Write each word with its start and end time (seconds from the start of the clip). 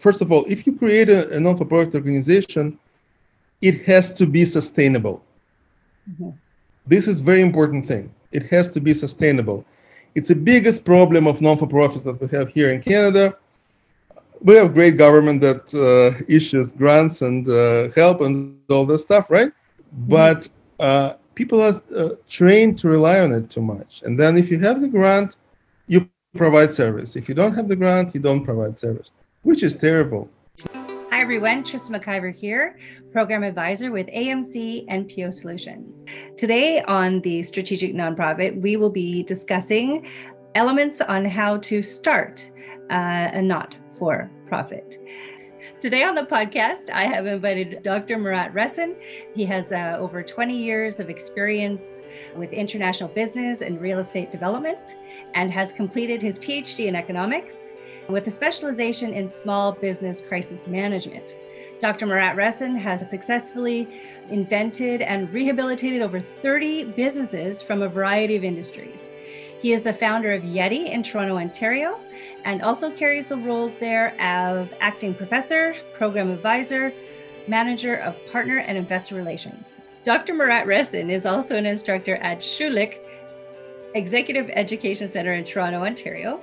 first 0.00 0.20
of 0.20 0.32
all, 0.32 0.44
if 0.48 0.66
you 0.66 0.72
create 0.76 1.08
a, 1.08 1.28
a 1.36 1.40
non-for-profit 1.40 1.94
organization, 1.94 2.78
it 3.60 3.82
has 3.82 4.12
to 4.12 4.26
be 4.26 4.44
sustainable. 4.44 5.22
Mm-hmm. 6.10 6.30
This 6.86 7.06
is 7.06 7.20
very 7.20 7.42
important 7.42 7.86
thing. 7.86 8.12
It 8.32 8.44
has 8.44 8.68
to 8.70 8.80
be 8.80 8.94
sustainable. 8.94 9.64
It's 10.14 10.28
the 10.28 10.34
biggest 10.34 10.84
problem 10.84 11.26
of 11.26 11.40
non-for-profits 11.40 12.02
that 12.02 12.20
we 12.20 12.26
have 12.36 12.48
here 12.48 12.72
in 12.72 12.82
Canada. 12.82 13.36
We 14.40 14.54
have 14.54 14.74
great 14.74 14.96
government 14.96 15.40
that 15.42 15.62
uh, 15.74 16.24
issues 16.26 16.72
grants 16.72 17.22
and 17.22 17.48
uh, 17.48 17.90
help 17.94 18.22
and 18.22 18.58
all 18.70 18.86
this 18.86 19.02
stuff, 19.02 19.30
right? 19.30 19.48
Mm-hmm. 19.48 20.10
But 20.16 20.48
uh, 20.80 21.14
people 21.34 21.60
are 21.60 21.80
uh, 21.96 22.10
trained 22.28 22.78
to 22.80 22.88
rely 22.88 23.20
on 23.20 23.32
it 23.32 23.50
too 23.50 23.62
much. 23.62 24.02
And 24.04 24.18
then 24.18 24.36
if 24.36 24.50
you 24.50 24.58
have 24.60 24.80
the 24.80 24.88
grant, 24.88 25.36
you 25.86 26.08
provide 26.36 26.70
service. 26.70 27.16
If 27.16 27.28
you 27.28 27.34
don't 27.34 27.54
have 27.54 27.68
the 27.68 27.76
grant, 27.76 28.14
you 28.14 28.20
don't 28.20 28.44
provide 28.44 28.78
service, 28.78 29.10
which 29.42 29.62
is 29.62 29.74
terrible. 29.74 30.28
Hi, 31.10 31.20
everyone. 31.20 31.64
Trista 31.64 31.90
McIver 31.90 32.34
here, 32.34 32.78
Program 33.12 33.42
Advisor 33.42 33.90
with 33.90 34.06
AMC 34.08 34.86
NPO 34.88 35.32
Solutions. 35.32 36.04
Today 36.36 36.82
on 36.82 37.20
the 37.22 37.42
Strategic 37.42 37.94
Nonprofit, 37.94 38.60
we 38.60 38.76
will 38.76 38.90
be 38.90 39.22
discussing 39.22 40.06
elements 40.54 41.00
on 41.00 41.24
how 41.24 41.56
to 41.58 41.82
start 41.82 42.50
uh, 42.90 43.30
a 43.32 43.42
not 43.42 43.74
for 43.98 44.30
profit. 44.46 44.98
Today 45.80 46.02
on 46.02 46.14
the 46.14 46.22
podcast, 46.22 46.90
I 46.90 47.04
have 47.04 47.26
invited 47.26 47.82
Dr. 47.82 48.18
Marat 48.18 48.52
Ressin. 48.52 48.94
He 49.34 49.46
has 49.46 49.72
uh, 49.72 49.96
over 49.98 50.22
20 50.22 50.54
years 50.54 51.00
of 51.00 51.08
experience 51.08 52.02
with 52.36 52.52
international 52.52 53.08
business 53.08 53.62
and 53.62 53.80
real 53.80 53.98
estate 53.98 54.30
development 54.30 54.98
and 55.34 55.50
has 55.50 55.72
completed 55.72 56.20
his 56.20 56.38
PhD 56.38 56.86
in 56.86 56.94
economics 56.94 57.70
with 58.10 58.26
a 58.26 58.30
specialization 58.30 59.12
in 59.12 59.30
small 59.30 59.72
business 59.72 60.20
crisis 60.20 60.66
management. 60.66 61.36
Dr. 61.80 62.06
Marat 62.06 62.36
Ressin 62.36 62.76
has 62.78 63.08
successfully 63.08 63.88
invented 64.28 65.00
and 65.00 65.32
rehabilitated 65.32 66.02
over 66.02 66.20
30 66.42 66.84
businesses 66.92 67.62
from 67.62 67.82
a 67.82 67.88
variety 67.88 68.36
of 68.36 68.44
industries. 68.44 69.10
He 69.62 69.72
is 69.72 69.82
the 69.82 69.92
founder 69.92 70.32
of 70.32 70.42
YEDI 70.42 70.90
in 70.90 71.02
Toronto, 71.02 71.36
Ontario, 71.36 72.00
and 72.44 72.62
also 72.62 72.90
carries 72.90 73.26
the 73.26 73.36
roles 73.36 73.78
there 73.78 74.18
of 74.20 74.72
acting 74.80 75.14
professor, 75.14 75.74
program 75.94 76.30
advisor, 76.30 76.92
manager 77.46 77.96
of 77.96 78.16
partner 78.30 78.58
and 78.58 78.76
investor 78.76 79.14
relations. 79.14 79.78
Dr. 80.04 80.34
Marat 80.34 80.64
Ressin 80.64 81.10
is 81.10 81.26
also 81.26 81.56
an 81.56 81.66
instructor 81.66 82.16
at 82.16 82.38
Schulich 82.38 82.98
Executive 83.94 84.48
Education 84.54 85.08
Center 85.08 85.34
in 85.34 85.44
Toronto, 85.44 85.84
Ontario, 85.84 86.40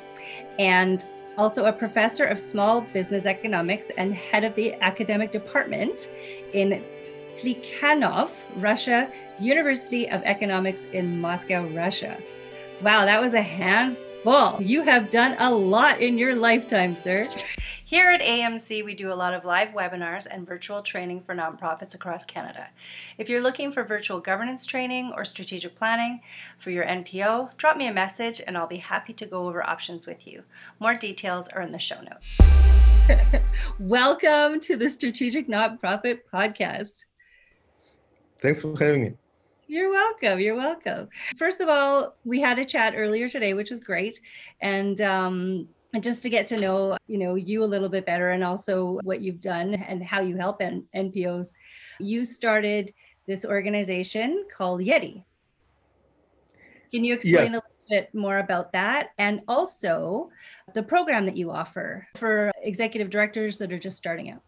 and 0.60 1.06
also 1.38 1.66
a 1.66 1.74
professor 1.74 2.26
of 2.26 2.40
small 2.40 2.82
business 2.82 3.26
economics 3.26 3.92
and 3.98 4.14
head 4.14 4.44
of 4.44 4.56
the 4.56 4.74
academic 4.84 5.32
department 5.32 6.12
in 6.54 6.84
Plekhanov, 7.38 8.32
Russia, 8.56 9.12
University 9.40 10.10
of 10.10 10.22
Economics 10.24 10.86
in 10.94 11.22
Moscow, 11.22 11.68
Russia. 11.68 12.18
Wow, 12.82 13.06
that 13.06 13.22
was 13.22 13.34
a 13.34 13.42
handful. 13.42 14.07
Well, 14.26 14.58
you 14.62 14.82
have 14.82 15.10
done 15.10 15.36
a 15.40 15.54
lot 15.54 16.02
in 16.02 16.18
your 16.18 16.36
lifetime, 16.36 16.96
sir. 16.96 17.30
Here 17.86 18.10
at 18.10 18.20
AMC, 18.20 18.84
we 18.84 18.96
do 18.96 19.14
a 19.14 19.16
lot 19.16 19.34
of 19.34 19.46
live 19.46 19.70
webinars 19.70 20.28
and 20.30 20.46
virtual 20.46 20.82
training 20.82 21.22
for 21.22 21.34
nonprofits 21.36 21.94
across 21.94 22.26
Canada. 22.26 22.70
If 23.18 23.30
you're 23.30 23.42
looking 23.42 23.72
for 23.72 23.84
virtual 23.84 24.20
governance 24.20 24.66
training 24.66 25.14
or 25.16 25.24
strategic 25.24 25.76
planning 25.76 26.22
for 26.58 26.72
your 26.72 26.86
NPO, 26.86 27.56
drop 27.56 27.78
me 27.78 27.88
a 27.88 27.94
message 27.94 28.42
and 28.46 28.58
I'll 28.58 28.68
be 28.68 28.78
happy 28.78 29.14
to 29.14 29.26
go 29.26 29.48
over 29.48 29.66
options 29.66 30.06
with 30.06 30.28
you. 30.28 30.44
More 30.80 30.96
details 30.96 31.48
are 31.50 31.62
in 31.62 31.72
the 31.72 31.80
show 31.80 32.02
notes. 32.02 32.40
Welcome 33.80 34.60
to 34.62 34.76
the 34.76 34.90
Strategic 34.90 35.48
Nonprofit 35.48 36.22
Podcast. 36.34 37.06
Thanks 38.40 38.62
for 38.62 38.78
having 38.78 39.04
me. 39.04 39.14
You're 39.68 39.92
welcome. 39.92 40.40
You're 40.40 40.56
welcome. 40.56 41.10
First 41.38 41.60
of 41.60 41.68
all, 41.68 42.16
we 42.24 42.40
had 42.40 42.58
a 42.58 42.66
chat 42.66 42.94
earlier 42.96 43.28
today, 43.28 43.54
which 43.54 43.70
was 43.70 43.80
great. 43.80 44.22
And 44.62 45.00
um, 45.02 45.68
just 46.00 46.22
to 46.22 46.30
get 46.30 46.48
to 46.48 46.60
know 46.60 46.98
you 47.08 47.18
know 47.18 47.36
you 47.36 47.64
a 47.64 47.66
little 47.66 47.90
bit 47.90 48.06
better 48.06 48.32
and 48.32 48.44
also 48.44 49.00
what 49.04 49.22
you've 49.22 49.42
done 49.42 49.74
and 49.74 50.04
how 50.04 50.22
you 50.22 50.36
help 50.36 50.62
N- 50.62 50.86
npos 50.96 51.54
you 52.00 52.26
started 52.26 52.94
this 53.26 53.46
organization 53.46 54.46
called 54.56 54.82
YEDI 54.82 55.24
can 56.92 57.04
you 57.04 57.14
explain 57.14 57.34
yes. 57.34 57.50
a 57.50 57.54
little 57.54 57.70
bit 57.90 58.14
more 58.14 58.40
about 58.40 58.72
that 58.74 59.12
and 59.18 59.42
also 59.48 60.30
the 60.74 60.84
program 60.84 61.26
that 61.26 61.38
you 61.38 61.52
offer 61.52 62.08
for 62.16 62.52
executive 62.62 63.10
directors 63.10 63.58
that 63.58 63.72
are 63.72 63.80
just 63.80 63.98
starting 63.98 64.30
out 64.30 64.44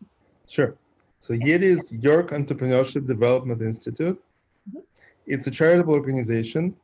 sure 0.47 0.75
so 1.19 1.33
YEDI 1.33 1.63
is 1.63 1.97
york 1.97 2.31
entrepreneurship 2.31 3.07
development 3.07 3.61
institute 3.61 4.21
mm-hmm. 4.69 4.79
it's 5.27 5.47
a 5.47 5.51
charitable 5.51 5.93
organization 5.93 6.75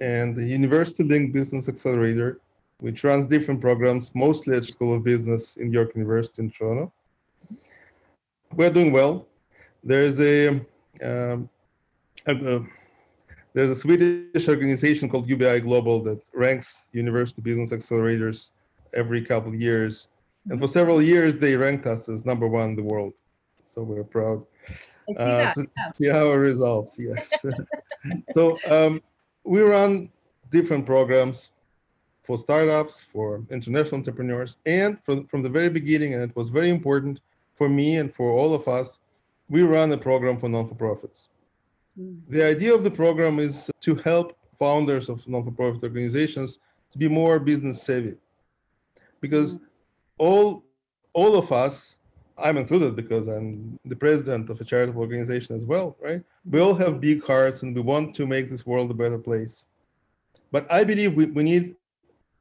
and 0.00 0.34
the 0.36 0.44
university 0.44 1.04
link 1.04 1.32
business 1.32 1.68
accelerator 1.68 2.40
which 2.78 3.04
runs 3.04 3.26
different 3.26 3.60
programs, 3.60 4.14
mostly 4.14 4.56
at 4.56 4.64
School 4.64 4.94
of 4.94 5.04
Business 5.04 5.56
in 5.56 5.72
York 5.72 5.94
University 5.94 6.42
in 6.42 6.50
Toronto. 6.50 6.92
We're 8.52 8.70
doing 8.70 8.92
well. 8.92 9.26
There's 9.82 10.20
a, 10.20 10.60
um, 11.02 11.48
a 12.26 12.60
there's 13.54 13.70
a 13.70 13.76
Swedish 13.76 14.48
organization 14.48 15.08
called 15.08 15.28
UBI 15.28 15.60
Global 15.60 16.02
that 16.02 16.20
ranks 16.34 16.86
university 16.92 17.40
business 17.40 17.70
accelerators 17.70 18.50
every 18.94 19.22
couple 19.22 19.54
of 19.54 19.60
years. 19.60 20.08
And 20.50 20.60
for 20.60 20.68
several 20.68 21.00
years, 21.00 21.36
they 21.36 21.56
ranked 21.56 21.86
us 21.86 22.08
as 22.08 22.26
number 22.26 22.48
one 22.48 22.70
in 22.70 22.76
the 22.76 22.82
world. 22.82 23.12
So 23.64 23.82
we're 23.82 24.04
proud 24.04 24.44
uh, 25.18 25.52
to 25.54 25.66
see 25.96 26.10
our 26.10 26.38
results. 26.38 26.98
Yes. 26.98 27.32
so 28.34 28.58
um, 28.68 29.02
we 29.44 29.60
run 29.60 30.10
different 30.50 30.86
programs 30.86 31.50
for 32.22 32.38
startups, 32.38 33.06
for 33.12 33.44
international 33.50 33.96
entrepreneurs, 33.96 34.56
and 34.64 34.98
from, 35.04 35.26
from 35.26 35.42
the 35.42 35.48
very 35.48 35.68
beginning, 35.68 36.14
and 36.14 36.22
it 36.22 36.34
was 36.34 36.48
very 36.48 36.70
important 36.70 37.20
for 37.54 37.68
me 37.68 37.96
and 37.96 38.14
for 38.14 38.32
all 38.32 38.54
of 38.54 38.66
us, 38.66 38.98
we 39.48 39.62
run 39.62 39.92
a 39.92 39.98
program 39.98 40.38
for 40.38 40.48
non-for-profits. 40.48 41.28
Mm. 42.00 42.20
The 42.28 42.42
idea 42.42 42.74
of 42.74 42.82
the 42.82 42.90
program 42.90 43.38
is 43.38 43.70
to 43.82 43.94
help 43.96 44.36
founders 44.58 45.08
of 45.08 45.26
non-for-profit 45.28 45.82
organizations 45.82 46.58
to 46.90 46.98
be 46.98 47.08
more 47.08 47.38
business 47.38 47.82
savvy. 47.82 48.16
Because 49.20 49.56
mm. 49.56 49.60
all 50.18 50.64
all 51.12 51.36
of 51.36 51.52
us, 51.52 51.98
I'm 52.36 52.56
included 52.56 52.96
because 52.96 53.28
I'm 53.28 53.78
the 53.84 53.96
president 53.96 54.50
of 54.50 54.60
a 54.60 54.64
charitable 54.64 55.00
organization 55.00 55.56
as 55.56 55.64
well, 55.64 55.96
right? 56.00 56.22
We 56.50 56.60
all 56.60 56.74
have 56.74 57.00
big 57.00 57.24
hearts 57.24 57.62
and 57.62 57.74
we 57.74 57.80
want 57.80 58.14
to 58.16 58.26
make 58.26 58.50
this 58.50 58.66
world 58.66 58.90
a 58.90 58.94
better 58.94 59.18
place. 59.18 59.66
But 60.50 60.70
I 60.70 60.84
believe 60.84 61.14
we, 61.14 61.26
we 61.26 61.42
need 61.42 61.76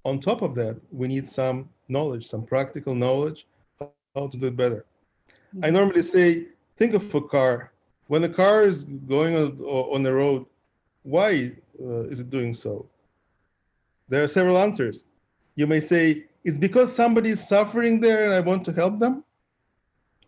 on 0.06 0.20
top 0.20 0.42
of 0.42 0.56
that, 0.56 0.80
we 0.92 1.08
need 1.08 1.28
some 1.28 1.70
knowledge, 1.88 2.28
some 2.28 2.44
practical 2.44 2.96
knowledge 2.96 3.48
how 4.16 4.28
to 4.28 4.38
do 4.38 4.48
it 4.48 4.56
better. 4.56 4.86
I 5.62 5.68
mm-hmm. 5.68 5.74
normally 5.74 6.04
say, 6.04 6.48
think 6.78 6.94
of 6.94 7.14
a 7.14 7.22
car. 7.22 7.72
When 8.08 8.24
a 8.24 8.30
car 8.30 8.64
is 8.64 8.84
going 8.84 9.36
on, 9.36 9.60
on 9.62 10.04
the 10.04 10.14
road, 10.14 10.46
why 11.04 11.54
uh, 11.81 12.04
is 12.04 12.20
it 12.20 12.30
doing 12.30 12.54
so? 12.54 12.86
There 14.10 14.24
are 14.24 14.28
several 14.28 14.58
answers. 14.58 15.04
You 15.56 15.68
may 15.68 15.80
say, 15.80 16.25
it's 16.44 16.58
because 16.58 16.94
somebody 16.94 17.30
is 17.30 17.48
suffering 17.48 18.00
there 18.00 18.25
and 18.25 18.34
I 18.34 18.42
want 18.42 18.66
to 18.66 18.74
help 18.74 19.00
them. 19.00 19.24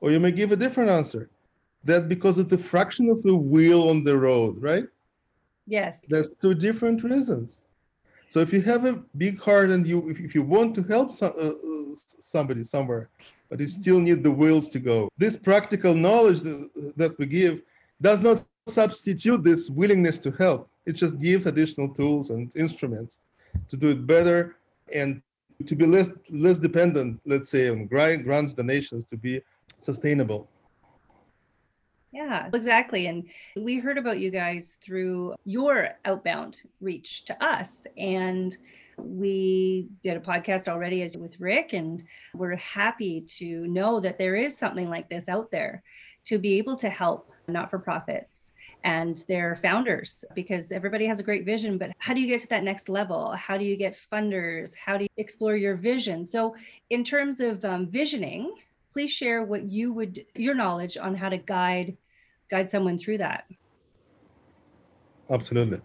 Or 0.02 0.12
you 0.12 0.20
may 0.20 0.32
give 0.32 0.52
a 0.52 0.56
different 0.56 0.90
answer. 0.90 1.30
That 1.84 2.10
because 2.10 2.38
of 2.38 2.50
the 2.50 2.58
fraction 2.58 3.10
of 3.10 3.22
the 3.24 3.36
wheel 3.36 3.90
on 3.90 4.04
the 4.04 4.18
road, 4.18 4.62
right? 4.62 4.88
Yes. 5.68 6.06
That's 6.10 6.34
two 6.34 6.56
different 6.56 7.04
reasons. 7.04 7.62
So 8.28 8.40
if 8.40 8.52
you 8.52 8.62
have 8.62 8.86
a 8.86 9.04
big 9.18 9.40
heart 9.40 9.70
and 9.70 9.86
you 9.86 10.10
if, 10.10 10.20
if 10.20 10.36
you 10.36 10.44
want 10.44 10.76
to 10.76 10.84
help 10.84 11.12
some, 11.12 11.34
uh, 11.38 11.50
uh 11.50 11.96
somebody 11.96 12.64
somewhere, 12.64 13.10
but 13.50 13.60
you 13.60 13.68
still 13.68 14.00
need 14.00 14.24
the 14.24 14.32
wheels 14.32 14.70
to 14.70 14.80
go, 14.80 15.10
this 15.18 15.38
practical 15.38 15.94
knowledge 15.94 16.42
that, 16.42 16.94
that 16.98 17.18
we 17.20 17.28
give 17.28 17.62
does 18.02 18.22
not 18.22 18.44
substitute 18.68 19.44
this 19.44 19.70
willingness 19.70 20.18
to 20.20 20.32
help. 20.32 20.70
It 20.86 20.94
just 20.94 21.22
gives 21.22 21.46
additional 21.46 21.90
tools 21.94 22.30
and 22.32 22.54
instruments 22.56 23.20
to 23.70 23.78
do 23.78 23.90
it 23.90 24.06
better 24.08 24.58
and 24.94 25.22
to 25.66 25.76
be 25.76 25.86
less 25.86 26.12
less 26.30 26.60
dependent, 26.60 27.22
let's 27.26 27.50
say, 27.50 27.70
on 27.70 27.86
grants 27.88 28.54
donations 28.54 29.06
to 29.12 29.18
be 29.18 29.42
sustainable. 29.80 30.50
Yeah, 32.12 32.50
exactly. 32.54 33.08
And 33.08 33.26
we 33.58 33.78
heard 33.78 33.98
about 33.98 34.20
you 34.20 34.32
guys 34.32 34.78
through 34.82 35.36
your 35.44 35.90
outbound 36.06 36.62
reach 36.80 37.26
to 37.26 37.44
us. 37.44 37.86
And 37.98 38.58
we 38.98 39.90
did 40.02 40.16
a 40.16 40.22
podcast 40.22 40.70
already 40.70 41.02
as 41.02 41.18
with 41.18 41.40
Rick, 41.42 41.74
and 41.74 42.04
we're 42.34 42.56
happy 42.56 43.22
to 43.38 43.68
know 43.68 44.00
that 44.00 44.18
there 44.18 44.36
is 44.36 44.58
something 44.58 44.90
like 44.90 45.10
this 45.10 45.28
out 45.28 45.52
there 45.52 45.84
to 46.26 46.40
be 46.40 46.58
able 46.58 46.76
to 46.78 46.90
help 46.90 47.32
not 47.48 47.70
for 47.70 47.78
profits 47.78 48.54
and 48.84 49.24
their 49.28 49.56
founders 49.58 50.26
because 50.34 50.72
everybody 50.72 51.06
has 51.06 51.20
a 51.20 51.24
great 51.24 51.46
vision 51.46 51.78
but 51.78 51.92
how 52.00 52.14
do 52.14 52.20
you 52.20 52.26
get 52.26 52.42
to 52.42 52.48
that 52.48 52.64
next 52.64 52.90
level 52.90 53.32
how 53.34 53.56
do 53.56 53.64
you 53.64 53.76
get 53.76 53.96
funders 54.12 54.74
how 54.76 54.98
do 54.98 55.04
you 55.04 55.10
explore 55.18 55.56
your 55.56 55.76
vision 55.76 56.26
so 56.26 56.56
in 56.90 57.04
terms 57.04 57.40
of 57.40 57.64
um, 57.64 57.86
visioning 57.86 58.52
please 58.96 59.12
share 59.12 59.44
what 59.44 59.70
you 59.70 59.92
would 59.92 60.26
your 60.36 60.56
knowledge 60.56 60.96
on 60.96 61.14
how 61.14 61.28
to 61.28 61.38
guide 61.38 61.98
guide 62.50 62.72
someone 62.72 62.98
through 62.98 63.18
that. 63.18 63.44
Absolutely. 65.30 65.82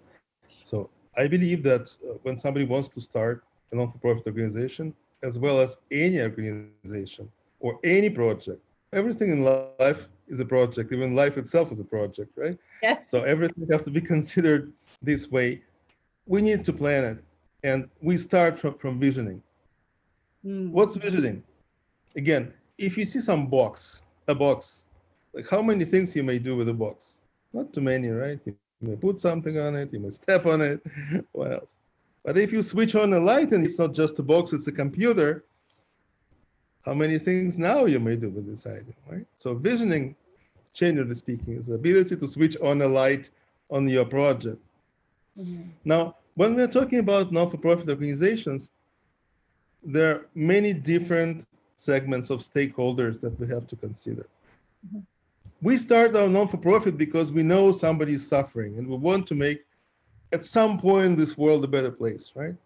So 0.61 0.91
I 1.17 1.27
believe 1.27 1.65
that 1.65 1.91
uh, 2.09 2.19
when 2.23 2.37
somebody 2.37 2.67
wants 2.67 2.89
to 2.91 3.01
start 3.01 3.43
a 3.73 3.77
non-for-profit 3.77 4.27
organization, 4.27 4.95
as 5.25 5.39
well 5.39 5.59
as 5.59 5.79
any 5.91 6.21
organization 6.21 7.29
or 7.59 7.81
any 7.83 8.11
project, 8.11 8.63
everything 8.93 9.31
in 9.31 9.43
life 9.43 10.07
is 10.29 10.39
a 10.39 10.45
project. 10.45 10.93
Even 10.93 11.17
life 11.17 11.37
itself 11.37 11.73
is 11.73 11.81
a 11.81 11.85
project, 11.85 12.31
right? 12.37 12.59
Yes. 12.81 13.11
So 13.11 13.25
everything 13.25 13.67
has 13.73 13.83
to 13.83 13.91
be 13.91 14.01
considered 14.15 14.73
this 15.03 15.31
way. 15.31 15.63
We 16.27 16.43
need 16.43 16.65
to 16.65 16.73
plan 16.73 17.05
it, 17.05 17.25
and 17.65 17.89
we 18.01 18.19
start 18.19 18.61
from, 18.61 18.75
from 18.79 19.01
visioning. 19.01 19.43
Mm. 20.45 20.71
What's 20.71 20.95
visioning? 20.95 21.43
Again, 22.17 22.53
if 22.81 22.97
you 22.97 23.05
see 23.05 23.21
some 23.21 23.47
box, 23.47 24.03
a 24.27 24.35
box, 24.35 24.87
like 25.35 25.49
how 25.49 25.63
many 25.63 25.85
things 25.85 26.17
you 26.17 26.25
may 26.25 26.39
do 26.39 26.57
with 26.57 26.69
a 26.69 26.75
box? 26.75 27.19
Not 27.53 27.73
too 27.73 27.83
many, 27.83 28.09
right? 28.09 28.41
You 28.47 28.57
may 28.81 28.97
put 28.97 29.21
something 29.21 29.59
on 29.59 29.77
it, 29.77 29.93
you 29.93 30.01
may 30.01 30.11
step 30.11 30.47
on 30.47 30.63
it. 30.63 30.81
what 31.33 31.53
else? 31.53 31.77
But 32.25 32.39
if 32.39 32.53
you 32.53 32.63
switch 32.63 32.95
on 32.95 33.13
a 33.13 33.21
light 33.21 33.53
and 33.53 33.65
it's 33.65 33.79
not 33.79 33.93
just 33.95 34.19
a 34.19 34.23
box, 34.23 34.53
it's 34.53 34.67
a 34.67 34.73
computer, 34.73 35.45
how 36.83 36.95
many 36.95 37.19
things 37.19 37.59
now 37.59 37.85
you 37.85 38.01
may 38.01 38.17
do 38.17 38.31
with 38.31 38.47
this 38.47 38.67
item, 38.67 38.95
right? 39.11 39.27
So 39.39 39.55
visioning, 39.55 40.17
generally 40.73 41.15
speaking, 41.15 41.55
is 41.57 41.67
the 41.67 41.75
ability 41.75 42.17
to 42.17 42.29
switch 42.29 42.57
on 42.63 42.81
a 42.81 42.89
light 42.89 43.31
on 43.71 43.87
your 43.89 44.07
project. 44.07 44.61
Mhm. 45.39 45.69
Now, 45.85 46.17
when 46.35 46.55
we're 46.55 46.67
talking 46.67 47.01
about 47.01 47.33
non-for-profit 47.33 47.89
organizations, 47.89 48.71
there 49.83 50.15
are 50.15 50.27
many 50.35 50.73
different 50.73 51.47
segments 51.89 52.29
of 52.31 52.41
stakeholders 52.41 53.21
that 53.21 53.39
we 53.41 53.47
have 53.47 53.67
to 53.67 53.77
consider. 53.77 54.27
Mhm. 54.87 55.03
We 55.63 55.77
start 55.77 56.15
our 56.17 56.29
non-for-profit 56.29 56.97
because 56.97 57.33
we 57.33 57.43
know 57.43 57.73
somebody 57.73 58.15
is 58.15 58.27
suffering 58.27 58.73
and 58.79 58.87
we 58.87 58.97
want 58.97 59.27
to 59.29 59.35
make 59.35 59.61
at 60.33 60.45
some 60.45 60.79
point 60.79 61.17
this 61.17 61.37
world 61.37 61.65
a 61.65 61.69
better 61.77 61.91
place, 61.91 62.33
right? 62.35 62.57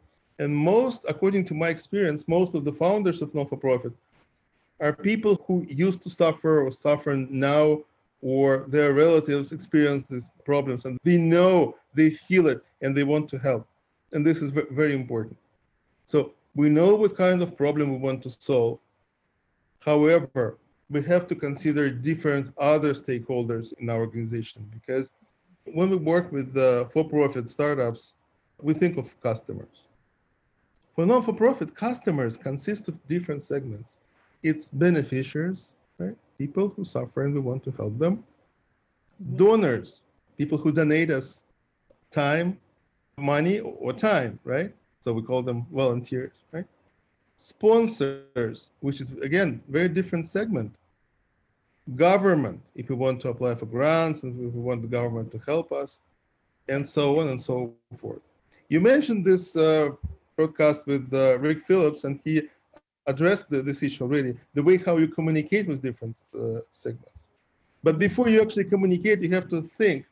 And 0.41 0.51
most, 0.55 1.05
according 1.09 1.45
to 1.47 1.55
my 1.55 1.69
experience, 1.69 2.27
most 2.27 2.55
of 2.55 2.65
the 2.65 2.73
founders 2.73 3.23
of 3.23 3.35
non-for-profit 3.35 3.93
are 4.81 4.93
people 4.93 5.35
who 5.47 5.65
used 5.69 6.01
to 6.03 6.11
suffer 6.11 6.53
or 6.65 6.73
suffer 6.73 7.15
now 7.15 7.81
or 8.21 8.65
their 8.69 8.93
relatives 8.95 9.53
experience 9.53 10.05
these 10.09 10.31
problems 10.45 10.85
and 10.87 10.99
they 11.05 11.19
know 11.19 11.77
they 11.95 12.11
feel 12.11 12.49
it 12.49 12.61
and 12.83 12.97
they 12.97 13.05
want 13.05 13.29
to 13.29 13.39
help 13.39 13.67
and 14.13 14.27
this 14.27 14.39
is 14.39 14.51
very 14.51 14.95
important 14.95 15.37
so 16.05 16.33
we 16.55 16.69
know 16.69 16.95
what 16.95 17.17
kind 17.17 17.43
of 17.43 17.57
problem 17.57 17.91
we 17.91 17.99
want 17.99 18.23
to 18.23 18.31
solve 18.31 18.79
however 19.85 20.59
we 20.91 21.03
have 21.03 21.27
to 21.27 21.35
consider 21.35 21.91
different 21.91 22.53
other 22.59 22.93
stakeholders 22.95 23.73
in 23.79 23.91
our 23.91 24.01
organization 24.01 24.69
because 24.73 25.11
when 25.73 25.91
we 25.91 25.97
work 25.97 26.31
with 26.33 26.57
uh, 26.57 26.85
for-profit 26.87 27.49
startups 27.49 28.15
we 28.63 28.73
think 28.73 28.97
of 28.97 29.21
customers. 29.21 29.77
For 30.95 31.05
non-for-profit 31.05 31.75
customers 31.75 32.37
consist 32.37 32.87
of 32.89 32.95
different 33.09 33.43
segments. 33.43 33.99
It's 34.43 34.69
beneficiaries 34.69 35.73
right? 35.99 36.17
People 36.39 36.69
who 36.69 36.85
suffer 36.85 37.25
and 37.25 37.35
we 37.35 37.41
want 37.41 37.65
to 37.65 37.71
help 37.73 37.99
them. 37.99 38.25
Donors 39.37 40.01
people 40.37 40.59
who 40.59 40.73
donate 40.73 41.11
us 41.11 41.45
time 42.11 42.59
money 43.19 43.61
or 43.61 43.93
time 43.93 44.39
right? 44.45 44.73
So 45.01 45.13
we 45.13 45.23
call 45.23 45.43
them 45.43 45.67
volunteers 45.73 46.33
right 46.53 46.67
sponsors 47.37 48.71
which 48.81 49.01
is 49.01 49.13
again 49.23 49.63
very 49.69 49.89
different 49.89 50.27
segment. 50.29 50.75
Government 51.97 52.61
if 52.75 52.89
we 52.89 52.95
want 52.95 53.21
to 53.23 53.29
apply 53.29 53.55
for 53.55 53.67
grants 53.67 54.23
and 54.23 54.33
if 54.49 54.55
we 54.55 54.61
want 54.61 54.83
the 54.83 54.89
government 54.89 55.31
to 55.33 55.39
help 55.47 55.73
us 55.73 56.01
and 56.69 56.87
so 56.87 57.21
on 57.21 57.29
and 57.29 57.41
so 57.41 57.75
forth. 57.97 58.23
You 58.69 58.81
mentioned 58.81 59.25
this 59.25 59.57
uh, 59.57 59.91
broadcast 60.37 60.87
with 60.87 61.13
uh, 61.13 61.39
rick 61.39 61.67
phillips 61.67 62.05
and 62.05 62.21
he 62.25 62.49
addressed 63.07 63.51
the, 63.51 63.61
this 63.61 63.83
issue 63.83 64.05
already 64.05 64.35
the 64.55 64.63
way 64.63 64.79
how 64.79 64.97
you 64.97 65.09
communicate 65.09 65.67
with 65.67 65.83
different 65.83 66.17
uh, 66.35 66.61
segments. 66.71 67.29
But 67.83 67.99
before 67.99 68.29
you 68.29 68.41
actually 68.41 68.65
communicate 68.65 69.21
you 69.21 69.31
have 69.31 69.49
to 69.51 69.69
think 69.79 70.07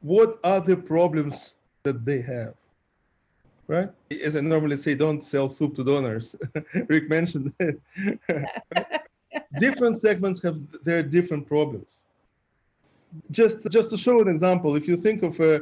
what 0.00 0.38
are 0.42 0.60
the 0.60 0.76
problems 0.76 1.54
that 1.84 2.04
they 2.04 2.20
have 2.20 2.54
right 3.66 3.88
as 4.24 4.36
i 4.36 4.40
normally 4.40 4.76
say 4.76 4.94
don't 4.94 5.22
sell 5.22 5.48
soup 5.48 5.74
to 5.74 5.84
donors 5.84 6.36
rick 6.88 7.08
mentioned 7.08 7.52
it 7.60 7.80
different 9.58 10.00
segments 10.00 10.42
have 10.42 10.58
their 10.84 11.02
different 11.02 11.46
problems 11.46 12.04
just 13.30 13.58
just 13.70 13.88
to 13.90 13.96
show 13.96 14.20
an 14.20 14.28
example 14.28 14.76
if 14.76 14.86
you 14.88 14.96
think 14.96 15.22
of 15.22 15.38
a 15.40 15.60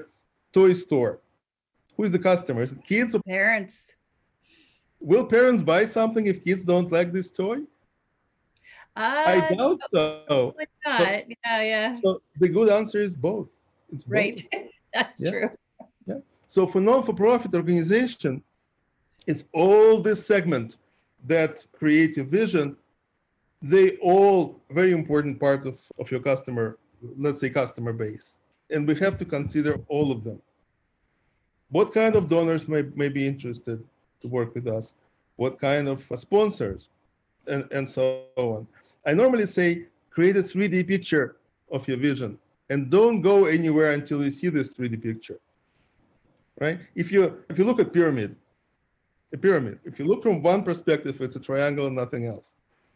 toy 0.53 0.73
store 0.73 1.21
who 1.97 2.05
is 2.05 2.11
the 2.11 2.19
customer 2.19 2.63
is 2.63 2.73
it 2.73 2.83
kids 2.85 3.15
or 3.15 3.21
Parents. 3.27 3.95
will 5.01 5.25
parents 5.25 5.63
buy 5.63 5.85
something 5.85 6.27
if 6.27 6.43
kids 6.45 6.65
don't 6.65 6.91
like 6.91 7.13
this 7.13 7.31
toy 7.31 7.59
i 8.97 9.37
Uh, 9.39 9.49
doubt 9.55 9.81
so 9.95 10.55
not. 10.87 11.01
yeah, 11.45 11.63
yeah. 11.73 11.93
so 11.93 12.21
the 12.43 12.49
good 12.49 12.69
answer 12.79 13.01
is 13.03 13.15
both 13.15 13.51
it's 13.93 14.05
both. 14.05 14.15
Right. 14.17 14.41
That's 14.95 15.21
Yeah. 15.21 15.31
true. 15.31 15.49
So 16.53 16.67
for 16.67 16.83
non-for-profit 16.83 17.55
organization, 17.55 18.43
it's 19.27 19.47
all 19.55 20.03
this 20.03 20.27
segment 20.27 20.77
that 21.27 21.67
create 21.73 22.15
your 22.15 22.27
vision. 22.27 22.77
They 23.63 23.97
all 24.03 24.61
very 24.69 24.93
important 24.93 25.41
part 25.41 25.67
of, 25.67 25.81
of 25.99 26.11
your 26.11 26.21
customer, 26.21 26.77
let's 27.17 27.41
say 27.41 27.49
customer 27.49 27.95
base. 27.95 28.39
And 28.69 28.87
we 28.87 28.95
have 28.97 29.17
to 29.17 29.25
consider 29.25 29.81
all 29.89 30.13
of 30.13 30.25
them. 30.25 30.43
What 31.71 31.95
kind 31.95 32.17
of 32.17 32.29
donors 32.29 32.69
may, 32.69 32.83
may 32.97 33.09
be 33.09 33.27
interested 33.27 33.83
to 34.21 34.29
work 34.29 34.55
with 34.55 34.69
us? 34.69 34.93
What 35.37 35.59
kind 35.59 35.89
of 35.89 36.01
uh, 36.13 36.17
sponsors? 36.17 36.91
And, 37.47 37.67
and 37.73 37.89
so 37.89 38.25
on. 38.37 38.67
I 39.07 39.15
normally 39.15 39.47
say 39.47 39.87
create 40.11 40.37
a 40.37 40.43
3D 40.43 40.87
picture 40.87 41.37
of 41.71 41.89
your 41.89 41.97
vision 41.97 42.39
and 42.69 42.91
don't 42.91 43.23
go 43.23 43.47
anywhere 43.47 43.93
until 43.93 44.23
you 44.23 44.31
see 44.31 44.51
this 44.51 44.75
3D 44.75 45.03
picture 45.03 45.41
right? 46.61 46.81
If 46.95 47.11
you 47.13 47.43
if 47.49 47.59
you 47.59 47.65
look 47.65 47.81
at 47.81 47.93
pyramid, 47.93 48.37
a 49.33 49.39
pyramid, 49.39 49.79
if 49.85 49.99
you 49.99 50.05
look 50.05 50.23
from 50.23 50.43
one 50.43 50.63
perspective, 50.63 51.21
it's 51.21 51.37
a 51.37 51.41
triangle 51.41 51.87
and 51.87 51.97
nothing 51.97 52.27
else. 52.27 52.55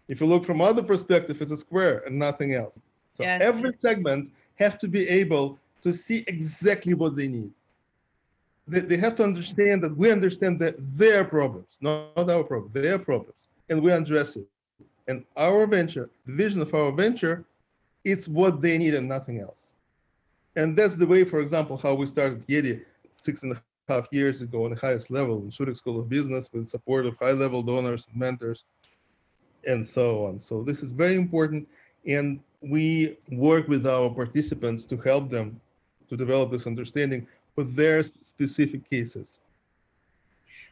If 0.08 0.20
you 0.20 0.26
look 0.26 0.44
from 0.44 0.60
other 0.60 0.82
perspective, 0.82 1.40
it's 1.40 1.52
a 1.52 1.56
square 1.56 2.02
and 2.06 2.18
nothing 2.18 2.54
else. 2.54 2.78
So 3.12 3.24
Yes. 3.24 3.42
every 3.42 3.72
segment 3.80 4.30
have 4.56 4.78
to 4.78 4.88
be 4.88 5.08
able 5.08 5.58
to 5.82 5.92
see 5.92 6.24
exactly 6.26 6.94
what 6.94 7.16
they 7.16 7.28
need. 7.28 7.52
They, 8.68 8.80
they 8.80 8.96
have 8.96 9.14
to 9.16 9.24
understand 9.24 9.82
that 9.84 9.96
we 9.96 10.10
understand 10.10 10.58
that 10.60 10.74
their 10.96 11.24
problems, 11.24 11.78
not, 11.80 12.16
not 12.16 12.30
our 12.30 12.44
problems, 12.44 12.74
their 12.74 12.98
problems, 12.98 13.46
and 13.68 13.82
we 13.82 13.92
address 13.92 14.36
it. 14.36 14.46
And 15.08 15.24
our 15.36 15.66
venture, 15.66 16.10
the 16.26 16.32
vision 16.34 16.60
of 16.60 16.74
our 16.74 16.90
venture, 16.92 17.44
it's 18.04 18.28
what 18.28 18.60
they 18.60 18.76
need 18.76 18.94
and 18.94 19.08
nothing 19.08 19.40
else. 19.40 19.72
And 20.56 20.76
that's 20.76 20.96
the 20.96 21.06
way, 21.06 21.24
for 21.24 21.40
example, 21.40 21.76
how 21.76 21.94
we 21.94 22.06
started 22.06 22.46
YEDI 22.48 22.82
six 23.22 23.42
and 23.42 23.52
a 23.52 23.62
half 23.88 24.06
years 24.10 24.42
ago 24.42 24.64
on 24.64 24.70
the 24.70 24.80
highest 24.80 25.10
level 25.10 25.38
in 25.38 25.50
Schulich 25.50 25.76
School 25.76 26.00
of 26.00 26.08
Business 26.08 26.50
with 26.52 26.68
support 26.68 27.06
of 27.06 27.16
high-level 27.18 27.62
donors 27.62 28.06
and 28.10 28.18
mentors 28.18 28.64
and 29.66 29.86
so 29.86 30.26
on. 30.26 30.40
So 30.40 30.62
this 30.62 30.82
is 30.82 30.90
very 30.90 31.14
important. 31.14 31.68
And 32.06 32.40
we 32.60 33.16
work 33.30 33.68
with 33.68 33.86
our 33.86 34.10
participants 34.10 34.84
to 34.86 34.96
help 34.96 35.30
them 35.30 35.60
to 36.08 36.16
develop 36.16 36.50
this 36.50 36.66
understanding 36.66 37.26
for 37.54 37.64
their 37.64 38.02
specific 38.02 38.88
cases. 38.88 39.38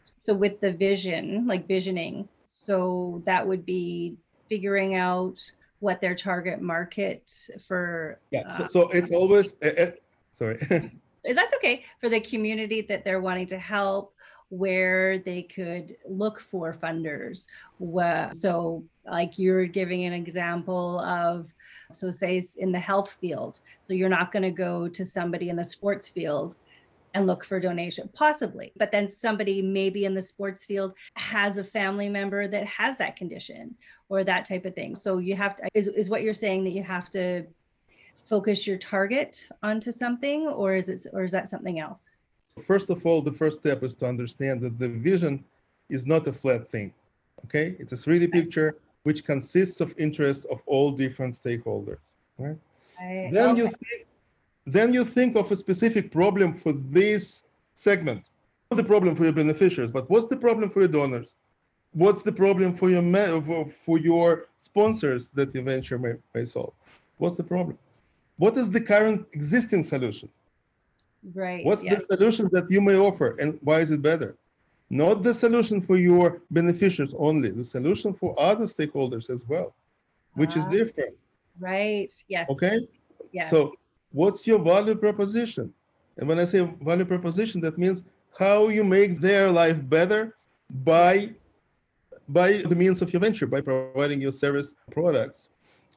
So 0.04 0.34
with 0.34 0.60
the 0.60 0.72
vision, 0.72 1.46
like 1.46 1.66
visioning, 1.66 2.28
so 2.46 3.22
that 3.26 3.46
would 3.46 3.66
be 3.66 4.16
figuring 4.48 4.94
out 4.94 5.40
what 5.80 6.00
their 6.00 6.14
target 6.14 6.60
market 6.60 7.50
for 7.66 8.18
Yeah, 8.30 8.46
so, 8.56 8.64
uh, 8.64 8.66
so 8.68 8.88
it's 8.90 9.10
always, 9.10 9.54
uh, 9.62 9.70
uh, 9.78 9.90
sorry. 10.32 10.58
that's 11.32 11.54
okay 11.54 11.84
for 12.00 12.08
the 12.08 12.20
community 12.20 12.82
that 12.82 13.04
they're 13.04 13.20
wanting 13.20 13.46
to 13.48 13.58
help 13.58 14.14
where 14.50 15.18
they 15.18 15.42
could 15.42 15.96
look 16.06 16.38
for 16.38 16.74
funders. 16.74 17.46
So 18.34 18.84
like 19.06 19.38
you're 19.38 19.66
giving 19.66 20.04
an 20.04 20.12
example 20.12 21.00
of 21.00 21.52
so 21.92 22.10
say 22.10 22.42
in 22.58 22.72
the 22.72 22.78
health 22.78 23.16
field 23.20 23.60
so 23.86 23.92
you're 23.92 24.08
not 24.08 24.32
going 24.32 24.42
to 24.42 24.50
go 24.50 24.88
to 24.88 25.04
somebody 25.04 25.50
in 25.50 25.56
the 25.56 25.64
sports 25.64 26.08
field 26.08 26.56
and 27.12 27.26
look 27.26 27.44
for 27.44 27.60
donation 27.60 28.08
possibly 28.14 28.72
but 28.76 28.90
then 28.90 29.08
somebody 29.08 29.62
maybe 29.62 30.04
in 30.04 30.14
the 30.14 30.22
sports 30.22 30.64
field 30.64 30.94
has 31.14 31.58
a 31.58 31.64
family 31.64 32.08
member 32.08 32.48
that 32.48 32.66
has 32.66 32.96
that 32.96 33.14
condition 33.16 33.74
or 34.08 34.24
that 34.24 34.44
type 34.44 34.64
of 34.64 34.74
thing. 34.74 34.94
So 34.96 35.18
you 35.18 35.34
have 35.36 35.56
to 35.56 35.68
is, 35.74 35.88
is 35.88 36.08
what 36.08 36.22
you're 36.22 36.34
saying 36.34 36.64
that 36.64 36.70
you 36.70 36.82
have 36.82 37.10
to 37.10 37.44
focus 38.24 38.66
your 38.66 38.78
target 38.78 39.46
onto 39.62 39.92
something 39.92 40.46
or 40.46 40.74
is 40.74 40.88
it 40.88 41.06
or 41.12 41.24
is 41.24 41.32
that 41.32 41.48
something 41.48 41.78
else 41.78 42.08
First 42.66 42.88
of 42.90 43.04
all, 43.04 43.20
the 43.20 43.32
first 43.32 43.58
step 43.58 43.82
is 43.82 43.94
to 43.96 44.06
understand 44.06 44.60
that 44.60 44.78
the 44.78 44.88
vision 44.88 45.44
is 45.90 46.06
not 46.06 46.26
a 46.28 46.32
flat 46.32 46.70
thing. 46.70 46.94
Okay, 47.44 47.74
it's 47.80 47.92
a 47.92 47.96
3D 47.96 48.30
picture. 48.32 48.76
which 49.02 49.22
consists 49.24 49.82
of 49.82 49.94
interest 49.98 50.46
of 50.46 50.62
all 50.64 50.90
different 50.90 51.34
stakeholders. 51.34 51.98
Right? 52.38 52.56
I- 52.98 53.28
Then 53.32 53.50
okay. 53.50 53.60
you 53.60 53.66
think, 53.66 54.06
then 54.64 54.94
you 54.94 55.04
think 55.04 55.36
of 55.36 55.52
a 55.52 55.56
specific 55.56 56.10
problem 56.10 56.54
for 56.54 56.72
this 56.72 57.44
segment. 57.74 58.22
Not 58.70 58.78
the 58.78 58.84
problem 58.84 59.14
for 59.14 59.24
your 59.24 59.34
beneficiaries, 59.34 59.90
but 59.90 60.08
what's 60.08 60.26
the 60.26 60.38
problem 60.38 60.70
for 60.70 60.80
your 60.80 60.88
donors? 61.00 61.28
What's 61.92 62.22
the 62.22 62.32
problem 62.32 62.74
for 62.74 62.88
your 62.88 63.02
for, 63.68 63.98
your 63.98 64.46
sponsors 64.56 65.28
that 65.36 65.52
the 65.52 65.60
venture 65.60 65.98
may, 65.98 66.14
may 66.34 66.46
solve? 66.46 66.72
What's 67.18 67.36
the 67.36 67.44
problem? 67.44 67.76
What 68.36 68.56
is 68.56 68.70
the 68.70 68.80
current 68.80 69.26
existing 69.32 69.82
solution? 69.84 70.28
right. 71.34 71.64
What's 71.64 71.82
yeah. 71.82 71.94
the 71.94 72.00
solution 72.00 72.48
that 72.52 72.70
you 72.70 72.80
may 72.80 72.96
offer 72.96 73.36
and 73.38 73.58
why 73.62 73.80
is 73.80 73.90
it 73.90 74.02
better? 74.02 74.36
Not 74.90 75.22
the 75.22 75.32
solution 75.32 75.80
for 75.80 75.96
your 75.96 76.42
beneficiaries 76.50 77.14
only, 77.18 77.50
the 77.50 77.64
solution 77.64 78.12
for 78.12 78.34
other 78.38 78.66
stakeholders 78.66 79.30
as 79.30 79.42
well, 79.48 79.74
which 80.34 80.56
is 80.56 80.64
Ah. 80.66 80.68
different. 80.68 81.14
Right. 81.58 82.12
Yes. 82.28 82.48
Okay? 82.50 82.86
Yes. 83.32 83.50
So, 83.50 83.74
what's 84.12 84.46
your 84.46 84.58
value 84.58 84.94
proposition? 84.94 85.72
And 86.18 86.28
when 86.28 86.38
I 86.38 86.44
say 86.44 86.60
value 86.82 87.04
proposition, 87.04 87.60
that 87.62 87.78
means 87.78 88.02
how 88.38 88.68
you 88.68 88.84
make 88.84 89.20
their 89.20 89.50
life 89.50 89.78
better 89.88 90.36
by 90.84 91.30
by 92.28 92.52
the 92.52 92.76
means 92.76 93.02
of 93.02 93.12
your 93.12 93.20
venture, 93.20 93.46
by 93.46 93.60
providing 93.60 94.20
your 94.20 94.32
service 94.32 94.74
products. 94.90 95.50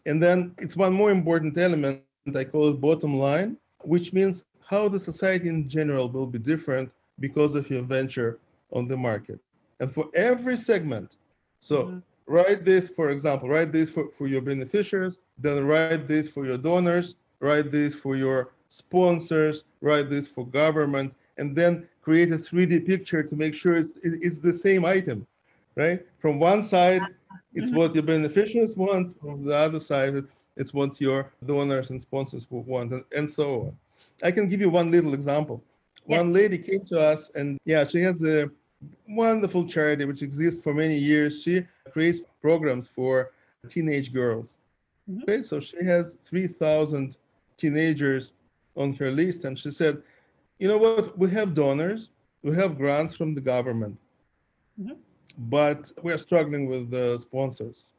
And 0.05 0.21
then 0.21 0.53
it's 0.57 0.75
one 0.75 0.93
more 0.93 1.09
important 1.09 1.57
element, 1.57 2.01
I 2.35 2.43
call 2.43 2.67
it 2.69 2.81
bottom 2.81 3.13
line, 3.15 3.55
which 3.83 4.11
means 4.11 4.43
how 4.65 4.87
the 4.87 4.99
society 4.99 5.47
in 5.49 5.67
general 5.67 6.09
will 6.09 6.25
be 6.27 6.37
different 6.39 6.89
because 7.19 7.55
of 7.55 7.69
your 7.69 7.83
venture 7.83 8.37
on 8.71 8.87
the 8.87 8.97
market. 8.97 9.39
And 9.79 9.91
for 9.93 10.07
every 10.13 10.57
segment, 10.57 11.15
so 11.59 11.93
Mhm. 11.93 12.01
write 12.25 12.65
this, 12.65 12.89
for 12.89 13.09
example, 13.09 13.47
write 13.49 13.71
this 13.71 13.89
for, 13.89 14.09
for 14.11 14.27
your 14.27 14.41
beneficiaries, 14.41 15.17
then 15.39 15.65
write 15.65 15.97
this 15.97 16.17
for 16.19 16.35
your 16.45 16.57
donors, 16.57 17.15
write 17.29 17.71
this 17.71 17.85
for 17.95 18.15
your 18.15 18.49
sponsors, 18.67 19.63
write 19.81 20.09
this 20.09 20.27
for 20.27 20.45
government, 20.45 21.13
and 21.37 21.55
then 21.55 21.87
create 22.01 22.31
a 22.31 22.37
3D 22.37 22.79
picture 22.79 23.23
to 23.23 23.35
make 23.35 23.53
sure 23.53 23.75
it's, 23.75 23.91
it's 24.03 24.39
the 24.39 24.53
same 24.53 24.85
item, 24.85 25.25
right? 25.75 26.05
From 26.19 26.39
one 26.39 26.63
side, 26.63 27.07
it's 27.53 27.71
Mhm. 27.71 27.73
what 27.73 27.93
your 27.95 28.03
beneficiaries 28.03 28.75
want, 28.75 29.19
from 29.19 29.43
the 29.43 29.55
other 29.55 29.79
side, 29.79 30.23
it's 30.57 30.73
what 30.73 30.99
your 30.99 31.31
donors 31.45 31.89
and 31.91 32.01
sponsors 32.01 32.49
will 32.51 32.63
want, 32.63 32.91
and, 32.93 33.03
and 33.15 33.29
so 33.29 33.61
on. 33.61 33.77
I 34.23 34.31
can 34.31 34.49
give 34.49 34.61
you 34.61 34.69
one 34.69 34.91
little 34.91 35.13
example. 35.13 35.61
Yeah. 36.07 36.17
One 36.17 36.33
lady 36.33 36.57
came 36.57 36.85
to 36.91 36.99
us, 36.99 37.29
and 37.35 37.57
yeah, 37.65 37.85
she 37.85 37.99
has 38.01 38.23
a 38.23 38.49
wonderful 39.07 39.65
charity 39.67 40.05
which 40.05 40.21
exists 40.21 40.61
for 40.63 40.73
many 40.73 40.97
years. 40.97 41.41
She 41.43 41.65
creates 41.91 42.21
programs 42.41 42.87
for 42.87 43.31
teenage 43.67 44.13
girls. 44.13 44.57
Mhm. 45.09 45.23
Okay, 45.23 45.41
so 45.43 45.59
she 45.59 45.83
has 45.83 46.15
3,000 46.23 47.17
teenagers 47.57 48.31
on 48.75 48.93
her 48.93 49.11
list, 49.11 49.45
and 49.45 49.57
she 49.57 49.71
said, 49.71 50.01
You 50.59 50.67
know 50.67 50.77
what? 50.77 51.17
We 51.17 51.29
have 51.29 51.53
donors, 51.53 52.09
we 52.43 52.53
have 52.55 52.77
grants 52.77 53.15
from 53.15 53.35
the 53.35 53.41
government, 53.41 53.97
Mhm. 54.81 54.97
but 55.49 55.91
we're 56.03 56.17
struggling 56.17 56.65
with 56.67 56.89
the 56.89 57.17
sponsors. 57.19 57.91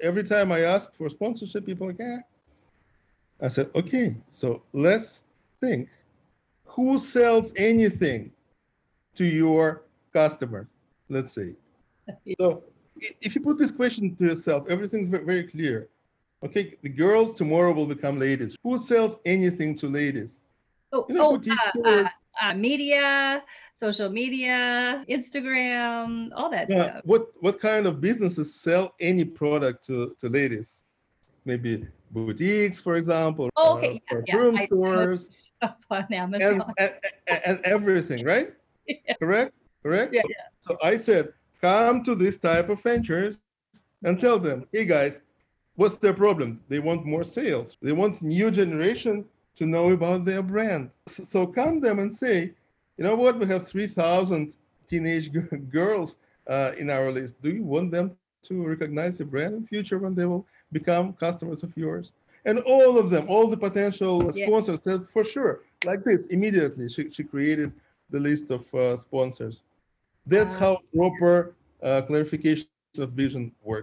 Every 0.00 0.24
time 0.24 0.52
I 0.52 0.60
ask 0.60 0.94
for 0.94 1.08
sponsorship, 1.08 1.66
people 1.66 1.86
are 1.86 1.90
like, 1.90 2.00
eh. 2.00 2.18
I 3.40 3.48
said, 3.48 3.70
Okay, 3.74 4.16
so 4.30 4.62
let's 4.72 5.24
think 5.60 5.88
who 6.64 6.98
sells 6.98 7.52
anything 7.56 8.30
to 9.14 9.24
your 9.24 9.82
customers, 10.12 10.68
let's 11.08 11.32
see. 11.32 11.54
So 12.38 12.62
if 13.20 13.34
you 13.34 13.40
put 13.42 13.58
this 13.58 13.70
question 13.70 14.16
to 14.16 14.24
yourself, 14.24 14.66
everything's 14.68 15.08
very 15.08 15.44
clear. 15.44 15.88
Okay, 16.44 16.76
the 16.82 16.88
girls 16.88 17.32
tomorrow 17.32 17.72
will 17.72 17.86
become 17.86 18.18
ladies. 18.18 18.56
Who 18.62 18.78
sells 18.78 19.18
anything 19.24 19.74
to 19.76 19.88
ladies? 19.88 20.40
Oh, 20.92 21.04
You 21.08 21.14
know, 21.16 21.26
oh 21.28 21.82
uh, 21.84 21.90
uh, 21.90 22.08
uh, 22.42 22.54
media, 22.54 23.42
social 23.74 24.08
media, 24.10 25.04
Instagram, 25.08 26.30
all 26.34 26.50
that 26.50 26.68
Yeah, 26.70 26.90
stuff. 26.90 27.02
what 27.04 27.26
what 27.40 27.60
kind 27.60 27.86
of 27.86 28.00
businesses 28.00 28.54
sell 28.54 28.94
any 29.00 29.24
product 29.24 29.84
to, 29.86 30.14
to 30.20 30.28
ladies? 30.28 30.84
Maybe 31.44 31.86
boutiques, 32.10 32.80
for 32.80 32.96
example, 32.96 33.50
Oh, 33.56 33.76
okay, 33.76 34.00
uh, 34.10 34.16
yeah, 34.16 34.22
yeah, 34.26 34.36
perfume 34.36 34.56
I- 34.56 34.62
I- 34.62 34.66
stores, 34.66 35.30
on 35.62 36.06
and, 36.10 36.14
Amazon. 36.14 36.72
and, 36.78 36.92
and- 37.28 37.42
and 37.46 37.60
everything, 37.64 38.24
right? 38.24 38.52
Yeah. 38.88 39.14
Correct? 39.20 39.52
Correct? 39.82 40.14
Yeah, 40.14 40.22
so, 40.60 40.72
so 40.72 40.78
I 40.82 40.96
said, 40.96 41.32
come 41.60 42.02
to 42.04 42.14
this 42.14 42.36
type 42.36 42.68
of 42.68 42.80
ventures 42.82 43.40
and 44.04 44.18
tell 44.18 44.38
them, 44.38 44.66
hey 44.72 44.84
guys, 44.84 45.20
what's 45.74 45.96
their 45.96 46.14
problem? 46.14 46.60
They 46.68 46.78
want 46.78 47.04
more 47.04 47.24
sales. 47.24 47.76
They 47.82 47.92
want 47.92 48.22
new 48.22 48.50
generation 48.50 49.24
to 49.56 49.66
know 49.66 49.90
about 49.90 50.24
their 50.24 50.42
brand. 50.42 50.90
So, 51.06 51.46
come 51.46 51.80
them 51.80 51.98
and 51.98 52.12
say, 52.12 52.52
you 52.96 53.04
know 53.04 53.16
what? 53.16 53.38
We 53.38 53.46
have 53.46 53.68
3,000 53.68 54.54
teenage 54.88 55.30
girls 55.70 56.16
uh, 56.48 56.72
in 56.78 56.90
our 56.90 57.10
list. 57.12 57.40
Do 57.42 57.50
you 57.50 57.64
want 57.64 57.92
them 57.92 58.10
to 58.10 58.30
recognize 58.32 58.84
the 58.88 58.90
brand 58.90 59.20
in 59.20 59.30
future 59.30 59.66
when 59.66 59.86
they 59.86 59.98
will 59.98 60.14
become 60.46 60.90
customers 60.90 61.42
of 61.42 61.54
yours? 61.58 61.96
And 62.34 62.44
all 62.48 62.90
of 62.90 63.00
them, 63.10 63.24
all 63.28 63.46
the 63.46 63.56
potential 63.56 64.30
Yeah. 64.34 64.46
sponsors 64.46 64.82
said, 64.82 65.06
for 65.08 65.24
sure, 65.24 65.60
like 65.82 66.04
this, 66.04 66.26
immediately. 66.26 66.88
She, 66.88 67.10
she 67.10 67.24
created 67.24 67.72
the 68.10 68.20
list 68.20 68.50
of 68.50 68.72
uh, 68.74 68.96
sponsors. 68.96 69.62
That's 70.26 70.54
Wow. 70.54 70.58
how 70.58 70.78
proper 70.94 71.54
uh, 71.82 72.02
clarification 72.02 72.68
of 72.70 72.82
vision 72.82 73.24
works. 73.36 73.78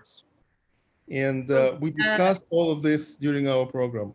And 1.10 1.50
uh, 1.52 1.76
we 1.80 1.92
discussed 1.92 2.44
all 2.50 2.72
of 2.72 2.82
this 2.82 3.16
during 3.18 3.48
our 3.48 3.66
program. 3.66 4.14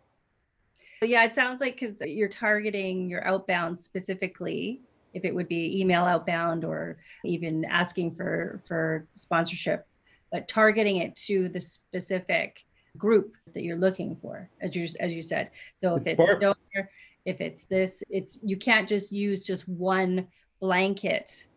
But 0.99 1.09
yeah, 1.09 1.23
it 1.23 1.33
sounds 1.33 1.61
like 1.61 1.79
because 1.79 2.01
you're 2.01 2.27
targeting 2.27 3.09
your 3.09 3.25
outbound 3.25 3.79
specifically, 3.79 4.81
if 5.13 5.23
it 5.25 5.33
would 5.33 5.47
be 5.47 5.79
email 5.79 6.03
outbound 6.03 6.65
or 6.65 6.97
even 7.23 7.65
asking 7.65 8.15
for 8.15 8.61
for 8.67 9.07
sponsorship, 9.15 9.87
but 10.31 10.47
targeting 10.47 10.97
it 10.97 11.15
to 11.27 11.49
the 11.49 11.61
specific 11.61 12.65
group 12.97 13.35
that 13.53 13.63
you're 13.63 13.77
looking 13.77 14.17
for, 14.21 14.49
as 14.61 14.75
you 14.75 14.87
as 14.99 15.13
you 15.13 15.21
said. 15.21 15.51
So 15.77 15.95
if 15.95 16.05
It's 16.05 16.19
it's 16.19 16.39
donor, 16.39 16.89
if 17.25 17.39
it's 17.39 17.63
this, 17.65 18.03
it's 18.09 18.39
you 18.43 18.57
can't 18.57 18.87
just 18.87 19.11
use 19.11 19.45
just 19.45 19.67
one 19.69 20.27
blanket 20.59 21.47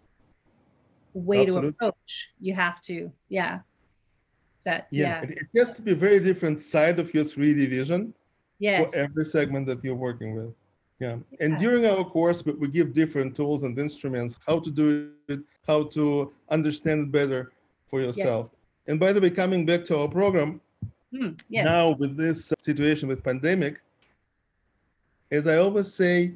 way 1.14 1.42
Absolutely. 1.42 1.70
to 1.70 1.75
approach. 1.75 2.28
You 2.38 2.54
have 2.54 2.80
to, 2.82 3.11
yeah. 3.28 3.61
That 4.64 4.87
Yeah, 4.90 5.22
yeah, 5.22 5.28
It, 5.28 5.38
it 5.52 5.58
has 5.58 5.72
to 5.72 5.82
be 5.82 5.92
a 5.92 5.96
very 5.96 6.20
different 6.20 6.61
side 6.61 7.00
of 7.00 7.12
your 7.12 7.25
3D 7.25 7.68
vision 7.68 8.14
yes. 8.62 8.90
for 8.90 8.97
every 8.97 9.25
segment 9.25 9.66
that 9.66 9.83
you're 9.85 9.95
working 9.95 10.37
with. 10.37 10.54
Yeah. 11.00 11.16
And 11.40 11.57
during 11.57 11.85
our 11.87 12.04
course, 12.04 12.45
we, 12.45 12.52
we 12.52 12.69
give 12.69 12.92
different 12.92 13.35
tools 13.35 13.64
and 13.64 13.76
instruments, 13.78 14.38
how 14.47 14.61
to 14.61 14.71
do 14.71 15.11
it, 15.28 15.40
how 15.66 15.85
to 15.97 16.33
understand 16.49 16.99
it 17.02 17.12
better 17.12 17.52
for 17.88 18.00
yourself. 18.00 18.50
And 18.87 19.00
by 19.00 19.12
the 19.12 19.21
way, 19.21 19.31
coming 19.31 19.66
back 19.66 19.85
to 19.87 19.99
our 19.99 20.09
program, 20.09 20.61
Hmm, 21.12 21.31
yes. 21.50 21.64
now 21.66 21.90
with 21.90 22.16
this 22.16 22.52
situation 22.62 23.07
with 23.07 23.23
pandemic, 23.23 23.83
as 25.31 25.47
I 25.47 25.57
always 25.57 25.92
say, 25.92 26.33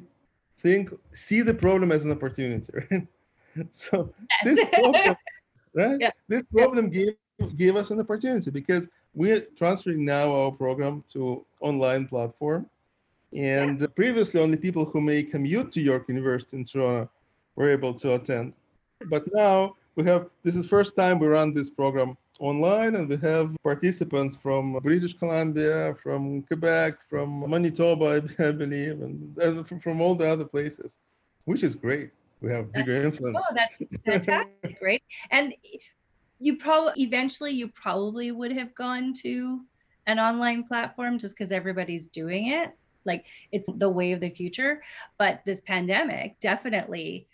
think, 0.59 0.93
see 1.09 1.41
the 1.41 1.53
problem 1.53 1.91
as 1.91 2.05
an 2.05 2.11
opportunity. 2.11 2.71
Right? 2.91 3.07
so 3.71 4.13
this 4.43 4.63
problem, 4.73 5.15
right? 5.73 5.97
Yeah. 5.99 6.11
This 6.27 6.43
problem 6.53 6.89
gave 6.89 7.15
gave 7.55 7.75
us 7.75 7.89
an 7.91 7.99
opportunity 7.99 8.51
because 8.51 8.87
we're 9.17 9.41
transferring 9.57 10.05
now 10.05 10.31
our 10.31 10.51
program 10.51 11.03
to 11.11 11.43
online 11.59 12.07
platform. 12.07 12.69
And 13.35 13.75
previously, 13.95 14.39
only 14.39 14.57
people 14.57 14.85
who 14.85 15.01
may 15.01 15.23
commute 15.23 15.71
to 15.73 15.81
York 15.81 16.07
University 16.07 16.57
in 16.57 16.65
Toronto 16.65 17.09
were 17.55 17.69
able 17.69 17.93
to 17.95 18.13
attend. 18.13 18.53
But 19.09 19.23
now 19.33 19.75
we 19.95 20.03
have 20.05 20.29
this 20.43 20.55
is 20.55 20.67
first 20.67 20.95
time 20.95 21.17
we 21.17 21.27
run 21.27 21.53
this 21.53 21.69
program 21.69 22.15
online, 22.39 22.95
and 22.95 23.09
we 23.09 23.17
have 23.17 23.55
participants 23.63 24.35
from 24.35 24.73
British 24.83 25.15
Columbia, 25.17 25.95
from 26.03 26.43
Quebec, 26.43 26.93
from 27.09 27.49
Manitoba, 27.49 28.23
I 28.39 28.51
believe, 28.51 29.01
and, 29.01 29.37
uh, 29.39 29.63
from- 29.63 29.79
from 29.79 29.99
all 29.99 30.13
the 30.13 30.27
other 30.29 30.45
places, 30.45 30.99
which 31.45 31.63
is 31.63 31.75
great. 31.75 32.11
We 32.41 32.51
have 32.51 32.71
bigger 32.71 32.97
influence. 33.03 33.41
Oh, 33.41 33.55
that's 33.55 34.03
fantastic, 34.05 34.77
right? 34.79 35.01
And 35.31 35.55
you 36.39 36.57
probably 36.57 37.03
eventually 37.03 37.51
you 37.51 37.67
probably 37.69 38.31
would 38.31 38.51
have 38.51 38.75
gone 38.75 39.13
to 39.21 39.61
an 40.05 40.19
online 40.19 40.63
platform 40.63 41.19
just 41.19 41.37
because 41.37 41.51
everybody's 41.51 42.07
doing 42.07 42.51
it. 42.51 42.71
Like 43.05 43.25
it's 43.51 43.69
the 43.77 43.89
way 43.89 44.11
of 44.11 44.19
the 44.19 44.29
future. 44.29 44.83
But 45.17 45.41
this 45.45 45.61
pandemic 45.61 46.39
definitely 46.39 47.27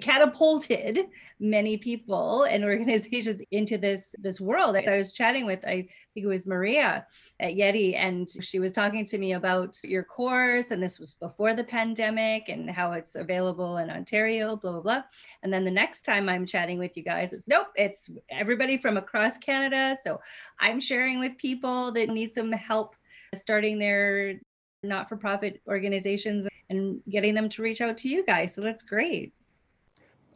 catapulted 0.00 1.08
many 1.38 1.76
people 1.76 2.44
and 2.44 2.64
organizations 2.72 3.40
into 3.50 3.78
this 3.78 4.14
this 4.18 4.40
world. 4.40 4.76
I 4.76 4.96
was 4.96 5.12
chatting 5.12 5.46
with 5.46 5.64
I 5.64 5.88
think 6.12 6.24
it 6.24 6.26
was 6.26 6.46
Maria 6.46 7.06
at 7.40 7.54
YEDI, 7.54 7.96
and 7.96 8.28
she 8.40 8.58
was 8.58 8.72
talking 8.72 9.04
to 9.06 9.18
me 9.18 9.34
about 9.34 9.76
your 9.84 10.04
course, 10.04 10.70
and 10.70 10.82
this 10.82 10.98
was 10.98 11.14
before 11.14 11.54
the 11.54 11.64
pandemic 11.64 12.48
and 12.48 12.68
how 12.70 12.92
it's 12.92 13.14
available 13.14 13.78
in 13.78 13.90
Ontario, 13.90 14.56
blah 14.56 14.72
blah 14.72 14.80
blah. 14.80 15.02
And 15.42 15.52
then 15.52 15.64
the 15.64 15.70
next 15.70 16.02
time 16.02 16.28
I'm 16.28 16.46
chatting 16.46 16.78
with 16.78 16.96
you 16.96 17.02
guys, 17.02 17.32
it's 17.32 17.48
nope, 17.48 17.68
it's 17.76 18.10
everybody 18.30 18.76
from 18.76 18.96
across 18.96 19.36
Canada. 19.36 19.96
So 20.02 20.20
I'm 20.58 20.80
sharing 20.80 21.18
with 21.18 21.38
people 21.38 21.92
that 21.92 22.08
need 22.08 22.34
some 22.34 22.52
help 22.52 22.94
starting 23.34 23.78
their 23.78 24.40
not-for-profit 24.82 25.60
organizations 25.68 26.46
and 26.70 27.00
getting 27.08 27.34
them 27.34 27.48
to 27.50 27.62
reach 27.62 27.80
out 27.80 27.96
to 27.98 28.08
you 28.08 28.24
guys. 28.24 28.54
So 28.54 28.60
that's 28.60 28.82
great. 28.82 29.32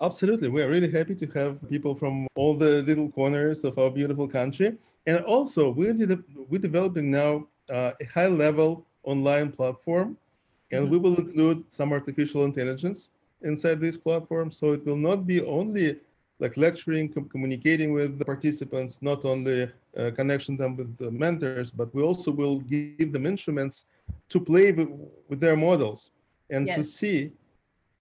Absolutely. 0.01 0.49
We 0.49 0.63
are 0.63 0.69
really 0.69 0.91
happy 0.91 1.15
to 1.15 1.27
have 1.29 1.69
people 1.71 1.95
from 1.95 2.27
all 2.35 2.55
the 2.55 2.83
little 2.83 3.11
corners 3.11 3.65
of 3.65 3.79
our 3.79 3.91
beautiful 3.91 4.29
country. 4.29 4.77
And 5.07 5.25
also, 5.25 5.71
we're, 5.71 5.93
de- 5.93 6.23
we're 6.49 6.61
developing 6.61 7.11
now 7.11 7.47
uh, 7.71 7.93
a 8.01 8.05
high 8.05 8.27
level 8.27 8.85
online 9.05 9.53
platform, 9.53 10.17
and 10.73 10.85
mm-hmm. 10.85 10.93
we 10.93 10.99
will 10.99 11.17
include 11.17 11.65
some 11.71 11.93
artificial 11.93 12.45
intelligence 12.45 13.11
inside 13.43 13.81
this 13.81 13.97
platform. 13.97 14.51
So 14.51 14.73
it 14.73 14.85
will 14.85 14.97
not 14.97 15.27
be 15.27 15.43
only 15.43 16.01
like 16.41 16.57
lecturing, 16.57 17.13
com- 17.13 17.29
communicating 17.29 17.93
with 17.93 18.19
the 18.19 18.25
participants, 18.25 18.99
not 19.01 19.25
only 19.25 19.71
uh, 19.97 20.11
connection 20.11 20.57
them 20.57 20.77
with 20.77 20.97
the 20.97 21.11
mentors, 21.11 21.71
but 21.71 21.95
we 21.95 22.03
also 22.03 22.31
will 22.33 22.61
give 22.61 23.13
them 23.13 23.27
instruments 23.27 23.85
to 24.29 24.41
play 24.41 24.73
with, 24.73 24.89
with 25.29 25.41
their 25.41 25.57
models 25.57 26.11
and 26.51 26.67
yes. 26.67 26.77
to 26.77 26.85
see 26.85 27.33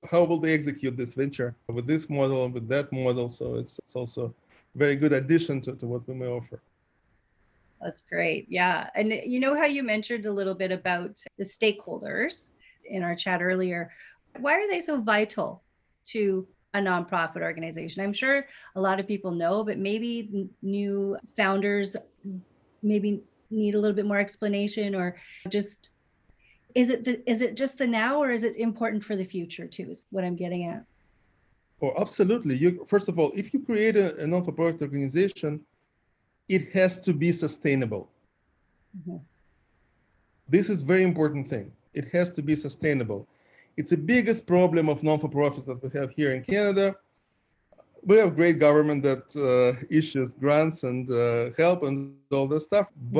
how 0.09 0.23
will 0.23 0.39
they 0.39 0.53
execute 0.53 0.97
this 0.97 1.13
venture 1.13 1.55
with 1.67 1.87
this 1.87 2.09
model 2.09 2.45
and 2.45 2.53
with 2.53 2.67
that 2.69 2.91
model. 2.91 3.29
So 3.29 3.55
it's, 3.55 3.79
it's 3.79 3.95
also 3.95 4.25
a 4.25 4.77
very 4.77 4.95
good 4.95 5.13
addition 5.13 5.61
to, 5.61 5.75
to 5.75 5.87
what 5.87 6.07
we 6.07 6.13
may 6.13 6.27
offer. 6.27 6.61
That's 7.81 8.03
great. 8.03 8.47
Yeah. 8.49 8.89
And 8.95 9.11
you 9.11 9.39
know 9.39 9.55
how 9.55 9.65
you 9.65 9.83
mentioned 9.83 10.25
a 10.25 10.31
little 10.31 10.53
bit 10.53 10.71
about 10.71 11.21
the 11.37 11.43
stakeholders 11.43 12.51
in 12.85 13.03
our 13.03 13.15
chat 13.15 13.41
earlier. 13.41 13.91
Why 14.39 14.53
are 14.53 14.67
they 14.69 14.79
so 14.79 15.01
vital 15.01 15.63
to 16.07 16.47
a 16.73 16.79
nonprofit 16.79 17.41
organization? 17.41 18.01
I'm 18.01 18.13
sure 18.13 18.45
a 18.75 18.81
lot 18.81 18.99
of 18.99 19.07
people 19.07 19.31
know, 19.31 19.63
but 19.63 19.77
maybe 19.77 20.49
new 20.61 21.17
founders 21.37 21.95
maybe 22.81 23.21
need 23.51 23.75
a 23.75 23.79
little 23.79 23.95
bit 23.95 24.05
more 24.05 24.19
explanation 24.19 24.95
or 24.95 25.17
just 25.49 25.89
is 26.75 26.89
it 26.89 27.03
the, 27.03 27.29
is 27.29 27.41
it 27.41 27.55
just 27.55 27.77
the 27.77 27.87
now 27.87 28.21
or 28.21 28.31
is 28.31 28.43
it 28.43 28.55
important 28.55 29.03
for 29.03 29.15
the 29.15 29.23
future 29.23 29.67
too 29.67 29.87
is 29.89 30.03
what 30.09 30.23
i'm 30.23 30.35
getting 30.35 30.65
at? 30.65 30.83
Oh 31.81 31.93
absolutely. 31.99 32.55
You 32.55 32.85
first 32.87 33.09
of 33.09 33.19
all 33.19 33.31
if 33.35 33.53
you 33.53 33.59
create 33.59 33.97
a, 33.97 34.15
a 34.23 34.27
non-for-profit 34.27 34.81
organization 34.81 35.61
it 36.49 36.71
has 36.73 36.99
to 36.99 37.13
be 37.13 37.31
sustainable. 37.31 38.09
Mm-hmm. 38.95 39.17
this 40.47 40.69
is 40.69 40.81
very 40.81 41.03
important 41.03 41.49
thing. 41.49 41.71
It 41.95 42.05
has 42.13 42.29
to 42.31 42.41
be 42.43 42.55
sustainable. 42.55 43.27
It's 43.75 43.89
the 43.89 43.97
biggest 43.97 44.45
problem 44.45 44.87
of 44.87 45.01
non-for-profits 45.01 45.65
that 45.65 45.81
we 45.81 45.89
have 45.99 46.11
here 46.11 46.31
in 46.35 46.43
canada. 46.43 46.95
We 48.03 48.17
have 48.17 48.35
great 48.35 48.59
government 48.59 49.01
that 49.03 49.25
uh, 49.35 49.83
issues 49.89 50.33
grants 50.33 50.83
and 50.83 51.09
uh, 51.09 51.51
help 51.57 51.83
and 51.83 52.15
all 52.31 52.47
this 52.47 52.65
stuff 52.65 52.87
mm-hmm. 52.87 53.17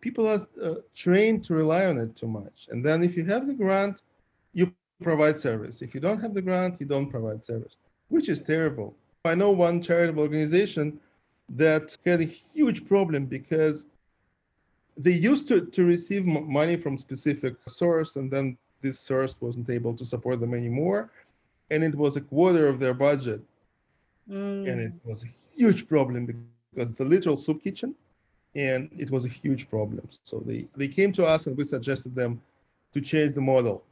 People 0.00 0.28
are 0.28 0.46
uh, 0.62 0.74
trained 0.94 1.44
to 1.44 1.54
rely 1.54 1.86
on 1.86 1.98
it 1.98 2.16
too 2.16 2.28
much. 2.28 2.68
And 2.70 2.84
then 2.84 3.02
if 3.02 3.16
you 3.16 3.24
have 3.26 3.46
the 3.46 3.54
grant, 3.54 4.02
you 4.52 4.72
provide 5.02 5.36
service. 5.36 5.82
If 5.82 5.94
you 5.94 6.00
don't 6.00 6.20
have 6.20 6.34
the 6.34 6.42
grant, 6.42 6.80
you 6.80 6.86
don't 6.86 7.10
provide 7.10 7.44
service, 7.44 7.76
which 8.08 8.28
is 8.28 8.40
terrible. 8.40 8.94
I 9.24 9.34
know 9.34 9.50
one 9.50 9.82
charitable 9.82 10.22
organization 10.22 11.00
that 11.50 11.96
had 12.04 12.20
a 12.20 12.30
huge 12.54 12.86
problem 12.86 13.26
because 13.26 13.86
they 14.96 15.12
used 15.12 15.46
to, 15.48 15.66
to 15.66 15.84
receive 15.84 16.24
money 16.24 16.76
from 16.76 16.96
specific 16.98 17.54
source 17.68 18.16
and 18.16 18.30
then 18.30 18.56
this 18.82 18.98
source 18.98 19.38
wasn't 19.40 19.68
able 19.70 19.94
to 19.94 20.04
support 20.04 20.40
them 20.40 20.54
anymore 20.54 21.10
and 21.70 21.84
it 21.84 21.94
was 21.94 22.16
a 22.16 22.20
quarter 22.20 22.68
of 22.68 22.78
their 22.80 22.94
budget 22.94 23.40
mm. 24.28 24.68
and 24.68 24.80
it 24.80 24.92
was 25.04 25.24
a 25.24 25.26
huge 25.56 25.88
problem 25.88 26.26
because 26.26 26.90
it's 26.90 27.00
a 27.00 27.04
literal 27.04 27.36
soup 27.36 27.62
kitchen 27.62 27.94
and 28.56 28.88
it 28.96 29.10
was 29.10 29.24
a 29.24 29.28
huge 29.28 29.68
problem. 29.68 30.08
So 30.24 30.42
they, 30.44 30.66
they 30.76 30.88
came 30.88 31.12
to 31.12 31.26
us 31.26 31.46
and 31.46 31.56
we 31.56 31.64
suggested 31.64 32.14
them 32.14 32.40
to 32.94 33.00
change 33.00 33.34
the 33.34 33.40
model. 33.42 33.84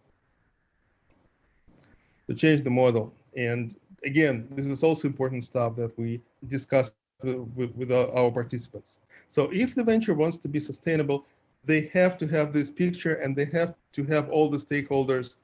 To 2.28 2.34
change 2.34 2.62
the 2.62 2.70
model. 2.70 3.12
And 3.36 3.76
again, 4.04 4.48
this 4.50 4.66
is 4.66 4.82
also 4.82 5.06
important 5.06 5.44
stuff 5.44 5.76
that 5.76 5.96
we 5.98 6.20
discuss 6.48 6.90
with, 7.22 7.72
with 7.76 7.92
our 7.92 8.30
participants. 8.30 8.98
So 9.28 9.50
if 9.52 9.74
the 9.74 9.84
venture 9.84 10.14
wants 10.14 10.38
to 10.38 10.48
be 10.48 10.60
sustainable, 10.60 11.26
they 11.66 11.90
have 11.92 12.16
to 12.18 12.26
have 12.28 12.52
this 12.52 12.70
picture 12.70 13.14
and 13.16 13.36
they 13.36 13.46
have 13.46 13.74
to 13.92 14.04
have 14.04 14.30
all 14.30 14.48
the 14.48 14.58
stakeholders 14.58 15.36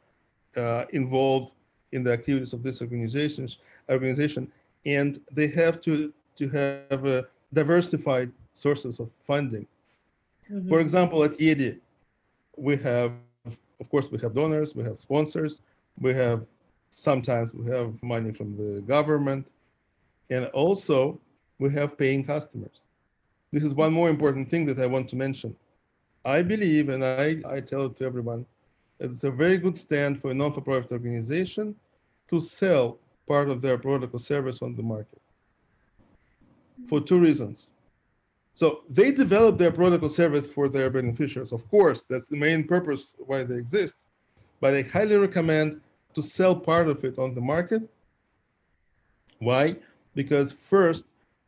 uh, 0.56 0.84
involved 0.90 1.52
in 1.92 2.02
the 2.04 2.12
activities 2.12 2.52
of 2.52 2.62
this 2.62 2.80
organizations 2.80 3.58
organization 3.88 4.50
and 4.86 5.20
they 5.32 5.48
have 5.48 5.80
to 5.80 6.12
to 6.36 6.48
have 6.48 7.04
a 7.04 7.26
diversified 7.52 8.30
sources 8.60 9.00
of 9.00 9.10
funding. 9.26 9.66
Mm-hmm. 10.50 10.68
For 10.68 10.80
example, 10.80 11.24
at 11.24 11.32
YEDI, 11.38 11.78
we 12.56 12.76
have, 12.78 13.12
of 13.80 13.88
course, 13.90 14.10
we 14.10 14.18
have 14.20 14.34
donors, 14.34 14.74
we 14.74 14.82
have 14.84 14.98
sponsors, 15.00 15.62
we 16.00 16.12
have 16.14 16.46
sometimes 16.90 17.54
we 17.54 17.70
have 17.70 17.90
money 18.02 18.32
from 18.32 18.56
the 18.56 18.80
government, 18.82 19.46
and 20.30 20.46
also 20.46 21.18
we 21.58 21.70
have 21.70 21.96
paying 21.96 22.24
customers. 22.24 22.82
This 23.52 23.64
is 23.64 23.74
one 23.74 23.92
more 23.92 24.10
important 24.10 24.50
thing 24.50 24.66
that 24.66 24.80
I 24.80 24.86
want 24.86 25.08
to 25.10 25.16
mention. 25.16 25.56
I 26.24 26.42
believe, 26.42 26.88
and 26.88 27.02
I, 27.04 27.36
I 27.48 27.60
tell 27.60 27.86
it 27.86 27.96
to 27.96 28.04
everyone, 28.04 28.44
it's 28.98 29.24
a 29.24 29.30
very 29.30 29.56
good 29.56 29.76
stand 29.76 30.20
for 30.20 30.30
a 30.30 30.34
non-for-profit 30.34 30.92
organization 30.92 31.74
to 32.28 32.40
sell 32.40 32.98
part 33.26 33.48
of 33.48 33.62
their 33.62 33.78
product 33.78 34.14
or 34.14 34.20
service 34.20 34.60
on 34.60 34.76
the 34.76 34.82
market 34.82 35.20
for 36.88 37.00
two 37.00 37.18
reasons. 37.18 37.70
So 38.60 38.82
they 38.90 39.10
develop 39.10 39.56
their 39.56 39.72
protocol 39.72 40.10
service 40.10 40.46
for 40.46 40.68
their 40.68 40.90
beneficiaries. 40.90 41.50
Of 41.50 41.66
course, 41.70 42.04
that's 42.04 42.26
the 42.26 42.36
main 42.36 42.68
purpose 42.68 43.14
why 43.16 43.42
they 43.42 43.54
exist. 43.54 43.96
But 44.60 44.74
I 44.74 44.82
highly 44.82 45.16
recommend 45.16 45.80
to 46.12 46.22
sell 46.22 46.54
part 46.54 46.86
of 46.88 47.02
it 47.02 47.18
on 47.18 47.34
the 47.34 47.40
market. 47.40 47.88
Why? 49.38 49.76
Because 50.14 50.52
first, 50.52 51.06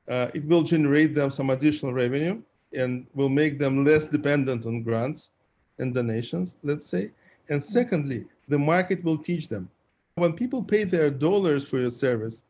uh, 0.09 0.29
it 0.33 0.47
will 0.47 0.63
generate 0.63 1.15
them 1.15 1.31
some 1.31 1.51
additional 1.51 1.93
revenue 1.93 2.41
and 2.73 3.07
will 3.13 3.29
make 3.29 3.59
them 3.59 3.85
less 3.85 4.07
dependent 4.07 4.65
on 4.65 4.83
grants 4.83 5.33
and 5.81 5.95
donations, 5.95 6.55
let's 6.63 6.87
say. 6.87 7.11
And 7.51 7.63
secondly, 7.63 8.25
the 8.49 8.59
market 8.59 9.05
will 9.05 9.19
teach 9.19 9.49
them. 9.49 9.69
When 10.15 10.33
people 10.33 10.63
pay 10.63 10.85
their 10.85 11.11
dollars 11.11 11.69
for 11.69 11.79
your 11.79 11.91
service, 11.91 12.43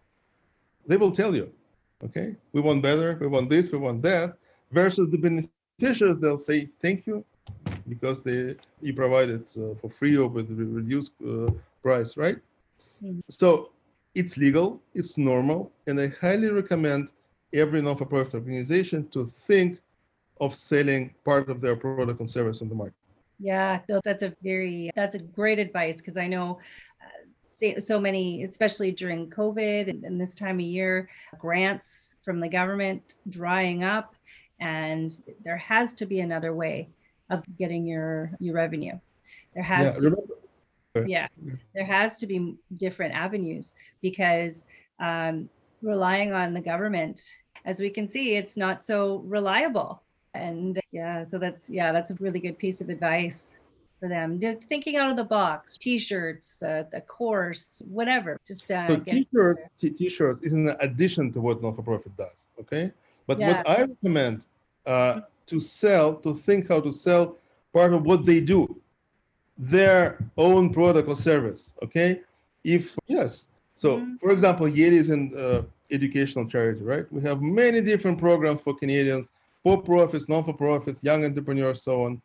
they 0.87 0.98
will 0.98 1.11
tell 1.11 1.35
you, 1.35 1.53
okay, 2.05 2.37
we 2.53 2.61
want 2.61 2.81
better, 2.81 3.18
we 3.20 3.27
want 3.27 3.51
this, 3.51 3.72
we 3.72 3.79
want 3.79 4.03
that 4.03 4.37
versus 4.73 5.09
the 5.11 5.19
beneficiaries, 5.19 6.19
they'll 6.19 6.39
say 6.39 6.69
thank 6.81 7.07
you 7.07 7.25
because 7.89 8.23
they 8.23 8.57
you 8.81 8.95
provide 8.95 9.31
it 9.31 9.51
uh, 9.57 9.75
for 9.81 9.91
free 9.91 10.17
or 10.17 10.29
with 10.29 10.51
reduced 10.51 11.13
uh, 11.27 11.51
price, 11.83 12.17
right? 12.17 12.39
Mm-hmm. 13.03 13.21
So 13.29 13.71
it's 14.15 14.37
legal, 14.37 14.81
it's 14.95 15.19
normal, 15.19 15.73
and 15.87 16.01
I 16.01 16.09
highly 16.21 16.49
recommend 16.49 17.11
every 17.55 17.83
non-for-profit 17.83 18.35
organization 18.35 19.09
to 19.09 19.27
think 19.47 19.79
of 20.41 20.55
selling 20.55 21.15
part 21.25 21.49
of 21.49 21.61
their 21.61 21.77
product 21.77 22.21
and 22.21 22.29
service 22.29 22.63
on 22.63 22.69
the 22.69 22.75
market. 22.75 22.95
Yeah, 23.39 23.81
that's 24.05 24.23
a 24.23 24.35
very 24.43 24.91
that's 24.95 25.15
a 25.15 25.19
great 25.19 25.59
advice 25.59 25.97
because 25.97 26.17
I 26.17 26.29
know 26.29 26.61
uh, 27.03 27.81
so 27.81 28.01
many, 28.01 28.45
especially 28.45 28.93
during 28.93 29.31
COVID 29.31 29.89
and, 29.89 30.05
and, 30.05 30.21
this 30.21 30.35
time 30.35 30.57
of 30.57 30.67
year, 30.67 31.09
grants 31.39 32.17
from 32.25 32.41
the 32.41 32.49
government 32.49 33.15
drying 33.29 33.83
up 33.85 34.15
and 34.62 35.12
there 35.44 35.57
has 35.57 35.92
to 35.94 36.07
be 36.07 36.20
another 36.20 36.55
way 36.55 36.88
of 37.31 37.42
getting 37.59 37.85
your 37.85 38.31
your 38.38 38.55
revenue. 38.55 38.96
There 39.55 39.64
has 39.64 40.03
yeah, 40.03 40.11
to 40.94 41.07
yeah 41.07 41.27
there 41.75 41.85
has 41.85 42.18
to 42.18 42.27
be 42.27 42.55
different 42.75 43.12
avenues 43.14 43.75
because 44.01 44.66
um, 45.01 45.48
relying 45.83 46.33
on 46.33 46.55
the 46.55 46.61
government 46.61 47.20
as 47.64 47.81
we 47.81 47.90
can 47.90 48.07
see 48.07 48.37
it's 48.37 48.57
not 48.57 48.83
so 48.83 49.16
reliable. 49.27 50.03
And 50.35 50.81
yeah 50.92 51.27
so 51.27 51.38
that's 51.38 51.68
yeah 51.68 51.90
that's 51.92 52.11
a 52.12 52.14
really 52.14 52.40
good 52.40 52.59
piece 52.59 52.81
of 52.81 52.88
advice 52.88 53.55
for 53.98 54.09
them. 54.09 54.40
Thinking 54.68 54.96
out 54.96 55.11
of 55.11 55.16
the 55.16 55.25
box 55.25 55.77
t-shirts 55.77 56.62
uh, 56.62 56.85
the 56.92 57.01
course 57.01 57.83
whatever 57.87 58.38
just 58.46 58.70
uh, 58.70 58.87
so 58.87 58.96
t-shirt 58.96 59.59
t-shirt 59.81 60.38
is 60.42 60.53
an 60.53 60.68
addition 60.81 61.33
to 61.33 61.40
what 61.40 61.61
non-for-profit 61.62 62.16
does 62.16 62.46
okay? 62.61 62.92
But 63.27 63.38
yeah. 63.38 63.59
what 63.59 63.68
i 63.68 63.81
recommend 63.83 64.46
uh, 64.87 65.21
to 65.47 65.61
sell, 65.61 66.14
to 66.16 66.35
think 66.35 66.68
how 66.68 66.81
to 66.81 66.92
sell 66.92 67.37
part 67.73 67.92
of 67.92 68.05
what 68.05 68.25
they 68.25 68.40
do, 68.40 68.81
their 69.59 70.18
own 70.37 70.73
product 70.73 71.09
or 71.09 71.16
service. 71.16 71.73
Okay, 71.83 72.21
if 72.64 72.97
yes, 73.07 73.49
So, 73.75 73.97
Mhm. 73.99 74.21
for 74.21 74.31
example, 74.31 74.66
YEDI 74.68 74.97
is 74.97 75.09
an 75.09 75.33
uh, 75.35 75.62
educational 75.90 76.47
charity, 76.47 76.83
right? 76.85 77.11
We 77.11 77.23
have 77.23 77.40
many 77.42 77.81
different 77.81 78.18
programs 78.18 78.61
for 78.61 78.75
Canadians, 78.75 79.33
for 79.62 79.83
profits, 79.83 80.29
non 80.29 80.45
for 80.45 80.53
profits, 80.53 81.03
young 81.03 81.25
entrepreneurs, 81.25 81.83
so 81.83 82.05
on. 82.05 82.21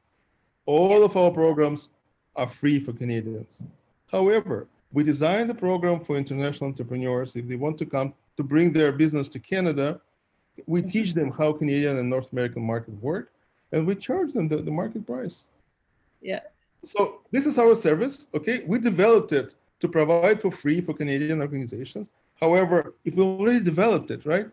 All 0.66 1.04
of 1.04 1.16
our 1.16 1.32
programs 1.32 1.90
are 2.36 2.50
free 2.50 2.80
for 2.80 2.92
Canadians. 2.94 3.64
However, 4.12 4.68
we 4.92 5.04
designed 5.04 5.50
the 5.50 5.56
program 5.56 6.00
for 6.02 6.18
international 6.18 6.70
entrepreneurs. 6.70 7.36
If 7.36 7.48
they 7.48 7.56
want 7.56 7.78
to 7.80 7.86
come 7.86 8.14
to 8.36 8.44
bring 8.44 8.72
their 8.74 8.92
business 8.92 9.28
to 9.30 9.40
Canada, 9.40 10.02
we 10.66 10.82
Mhm. 10.82 10.92
teach 10.92 11.14
them 11.14 11.32
how 11.32 11.54
Canadian 11.54 11.98
and 11.98 12.10
North 12.10 12.32
American 12.34 12.64
market 12.64 12.94
work, 13.02 13.32
and 13.72 13.86
we 13.86 13.96
charge 13.96 14.34
them 14.34 14.48
the, 14.48 14.58
the 14.58 14.72
market 14.72 15.06
price. 15.06 15.46
Yeah. 16.22 16.42
So 16.84 17.22
this 17.32 17.46
is 17.46 17.58
our 17.58 17.76
service. 17.76 18.26
Okay, 18.34 18.64
we 18.66 18.80
developed 18.80 19.32
it 19.32 19.56
to 19.80 19.88
provide 19.88 20.42
for 20.42 20.52
free 20.52 20.82
for 20.82 20.94
Canadian 20.94 21.42
organizations. 21.42 22.08
However, 22.40 22.94
if 23.06 23.16
we 23.16 23.24
already 23.24 23.64
developed 23.64 24.10
it, 24.12 24.26
right? 24.26 24.48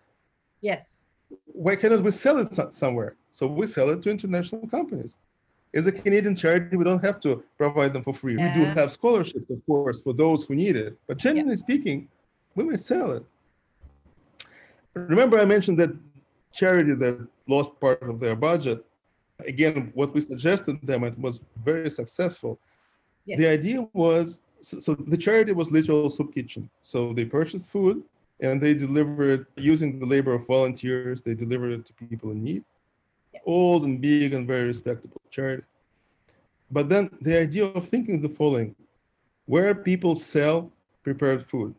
Yes. 0.61 1.07
Why 1.47 1.77
cannot 1.77 2.03
we 2.03 2.11
sell 2.11 2.39
it 2.39 2.53
somewhere? 2.75 3.15
So 3.33 3.47
we 3.47 3.67
sell 3.67 3.91
it 3.91 4.03
to 4.03 4.11
international 4.11 4.67
companies. 4.69 5.17
As 5.75 5.87
a 5.87 5.93
Canadian 5.93 6.37
charity, 6.37 6.77
we 6.77 6.85
don't 6.85 7.05
have 7.05 7.19
to 7.21 7.43
provide 7.59 7.93
them 7.93 8.03
for 8.05 8.15
free. 8.15 8.37
We 8.37 8.49
do 8.51 8.65
have 8.65 8.93
scholarships, 8.93 9.51
of 9.51 9.61
course, 9.67 10.01
for 10.03 10.13
those 10.15 10.45
who 10.45 10.55
need 10.55 10.77
it. 10.77 10.97
But 11.09 11.17
generally 11.19 11.57
speaking, 11.57 12.09
we 12.55 12.65
may 12.65 12.77
sell 12.77 13.13
it. 13.13 13.25
Remember, 14.95 15.39
I 15.39 15.45
mentioned 15.45 15.79
that 15.81 15.91
charity 16.53 16.95
that 16.95 17.27
lost 17.49 17.79
part 17.81 18.03
of 18.03 18.21
their 18.21 18.37
budget. 18.37 18.85
Again, 19.41 19.91
what 19.95 20.15
we 20.15 20.21
suggested 20.21 20.79
them, 20.83 21.05
it 21.05 21.19
was 21.19 21.41
very 21.65 21.91
successful. 21.91 22.59
Yes. 23.27 23.39
The 23.41 23.49
idea 23.49 23.89
was 23.93 24.39
so, 24.61 24.81
so 24.81 24.95
the 24.95 25.17
charity 25.17 25.53
was 25.53 25.71
literal 25.71 26.09
soup 26.09 26.35
kitchen. 26.35 26.71
So 26.83 27.13
they 27.13 27.25
purchased 27.25 27.69
food 27.69 28.03
and 28.41 28.61
they 28.61 28.75
delivered 28.75 29.47
using 29.57 29.99
the 29.99 30.07
labor 30.07 30.35
of 30.35 30.47
volunteers. 30.47 31.23
They 31.23 31.35
delivered 31.35 31.73
it 31.73 31.87
to 31.87 31.93
people 31.95 32.31
in 32.31 32.43
need, 32.43 32.65
old 33.45 33.85
and 33.85 34.01
big 34.01 34.33
and 34.35 34.47
very 34.47 34.65
respectable 34.65 35.21
charity. 35.31 35.65
But 36.71 36.89
then 36.89 37.11
the 37.21 37.39
idea 37.39 37.67
of 37.67 37.87
thinking 37.89 38.17
is 38.17 38.23
the 38.23 38.29
following: 38.29 38.75
where 39.47 39.75
people 39.75 40.15
sell 40.15 40.71
prepared 41.03 41.45
food, 41.45 41.75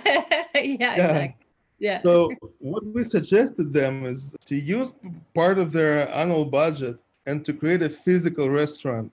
yeah. 0.95 0.95
Exactly. 0.95 1.45
Yeah. 1.79 2.01
So 2.03 2.37
what 2.59 2.85
we 2.85 3.03
suggested 3.03 3.73
them 3.73 4.05
is 4.05 4.35
to 4.45 4.55
use 4.55 4.93
part 5.33 5.57
of 5.57 5.71
their 5.71 6.07
annual 6.13 6.45
budget 6.45 6.97
and 7.25 7.43
to 7.45 7.53
create 7.53 7.81
a 7.83 7.89
physical 7.89 8.49
restaurant, 8.49 9.11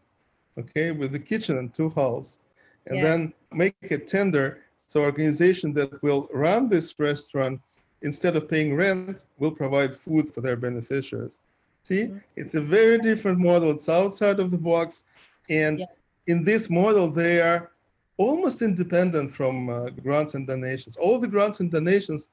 okay, 0.59 0.93
with 0.93 1.15
a 1.15 1.19
kitchen 1.19 1.59
and 1.59 1.73
two 1.75 1.91
halls, 1.91 2.39
and 2.87 3.03
Yeah. 3.03 3.03
then 3.03 3.33
make 3.53 3.91
a 3.91 3.99
tender 3.99 4.59
so 4.87 5.03
organization 5.03 5.73
that 5.75 6.03
will 6.03 6.29
run 6.33 6.69
this 6.69 6.99
restaurant 6.99 7.61
instead 8.03 8.37
of 8.37 8.49
paying 8.49 8.75
rent 8.77 9.25
will 9.39 9.51
provide 9.53 9.97
food 9.97 10.33
for 10.33 10.41
their 10.41 10.57
beneficiaries. 10.57 11.39
See, 11.83 12.09
Mhm. 12.09 12.21
it's 12.37 12.55
a 12.55 12.61
very 12.61 12.99
different 12.99 13.39
model. 13.39 13.71
It's 13.71 13.89
outside 13.89 14.39
of 14.41 14.51
the 14.51 14.59
box, 14.59 15.03
and 15.51 15.81
Yeah. 15.81 15.87
in 16.27 16.45
this 16.45 16.71
model 16.71 17.11
they 17.11 17.41
are 17.41 17.73
almost 18.17 18.63
independent 18.63 19.33
from 19.33 19.69
uh, 19.69 19.91
grants 19.91 20.35
and 20.35 20.47
donations. 20.47 20.97
All 20.97 21.19
the 21.19 21.29
grants 21.29 21.61
and 21.61 21.71
donations 21.71 22.29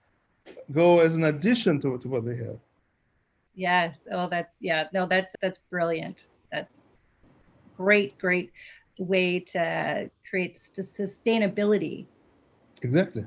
go 0.72 1.00
as 1.00 1.15
an 1.15 1.24
addition 1.24 1.80
to, 1.82 1.98
to 1.98 2.08
what 2.08 2.26
they 2.26 2.36
have. 2.38 2.60
Yes. 3.56 4.08
Oh, 4.12 4.28
that's 4.30 4.56
yeah. 4.60 4.88
No, 4.93 5.06
that's 5.08 5.36
that's 5.41 5.60
brilliant. 5.69 6.28
That's 6.52 6.89
great, 7.76 8.17
great 8.17 8.52
way 9.00 9.39
to 9.39 10.12
create 10.30 10.58
sustainability 10.58 12.06
Exactly. 12.82 13.26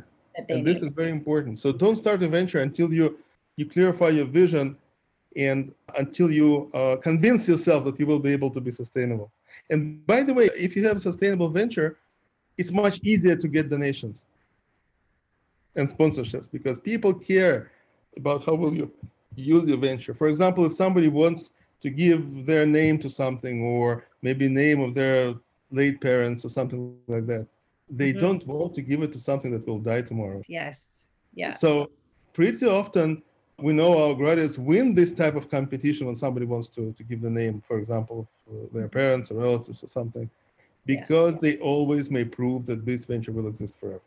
And 0.49 0.67
this 0.67 0.83
is 0.83 0.89
very 0.89 1.11
important. 1.11 1.59
So 1.59 1.73
don't 1.73 1.97
start 1.97 2.23
a 2.23 2.29
venture 2.29 2.61
until 2.61 2.93
you 2.93 3.19
you 3.57 3.67
clarify 3.67 4.09
your 4.09 4.25
vision 4.25 4.77
and 5.37 5.75
until 5.99 6.31
you 6.31 6.71
uh, 6.73 6.97
convince 6.97 7.47
yourself 7.49 7.85
that 7.85 8.01
you 8.01 8.07
will 8.07 8.19
be 8.19 8.33
able 8.33 8.51
to 8.51 8.61
be 8.61 8.71
sustainable. 8.71 9.31
And 9.71 10.05
by 10.07 10.23
the 10.23 10.35
way, 10.35 10.49
if 10.57 10.77
you 10.77 10.87
have 10.87 10.97
a 10.97 11.01
sustainable 11.01 11.49
venture, 11.49 11.99
it's 12.59 12.71
much 12.71 13.01
easier 13.03 13.37
to 13.37 13.49
get 13.49 13.69
donations 13.71 14.25
and 15.77 15.89
sponsorships 15.89 16.51
because 16.51 16.79
people 16.79 17.15
care 17.15 17.71
about 18.17 18.45
how 18.45 18.55
will 18.55 18.75
you 18.75 18.91
use 19.37 19.67
your 19.69 19.79
venture. 19.79 20.15
For 20.15 20.29
example, 20.29 20.65
if 20.67 20.75
somebody 20.75 21.09
wants 21.09 21.53
to 21.81 21.91
give 21.91 22.45
their 22.47 22.67
name 22.67 22.99
to 22.99 23.09
something 23.11 23.63
or 23.63 24.05
maybe 24.23 24.49
name 24.49 24.81
of 24.81 24.95
their 24.95 25.35
late 25.71 26.01
parents 26.01 26.45
or 26.45 26.51
something 26.51 26.81
like 27.09 27.27
that, 27.27 27.47
they 27.89 28.13
Mhm. 28.13 28.19
don't 28.21 28.47
want 28.47 28.75
to 28.75 28.83
give 28.83 29.03
it 29.03 29.13
to 29.13 29.19
something 29.19 29.51
that 29.53 29.67
will 29.67 29.79
die 29.79 30.03
tomorrow. 30.03 30.43
Yes. 30.49 31.05
Yeah. 31.35 31.53
So 31.53 31.91
pretty 32.33 32.67
often 32.67 33.23
we 33.63 33.73
know 33.73 34.03
our 34.03 34.15
graduates 34.15 34.59
win 34.59 34.95
this 34.95 35.13
type 35.13 35.37
of 35.37 35.49
competition 35.49 36.07
when 36.07 36.17
somebody 36.17 36.47
wants 36.47 36.69
to, 36.71 36.93
to 36.93 37.03
give 37.05 37.21
the 37.23 37.31
name, 37.31 37.63
for 37.67 37.79
example, 37.79 38.29
of 38.51 38.55
uh, 38.55 38.79
their 38.79 38.89
parents 38.89 39.31
or 39.31 39.35
relatives 39.35 39.83
or 39.85 39.89
something, 39.89 40.29
Yeah. 40.29 40.67
because 40.95 41.37
they 41.37 41.57
always 41.59 42.11
may 42.11 42.25
prove 42.25 42.67
that 42.67 42.85
this 42.85 43.05
venture 43.05 43.33
will 43.33 43.49
exist 43.49 43.79
forever. 43.81 44.01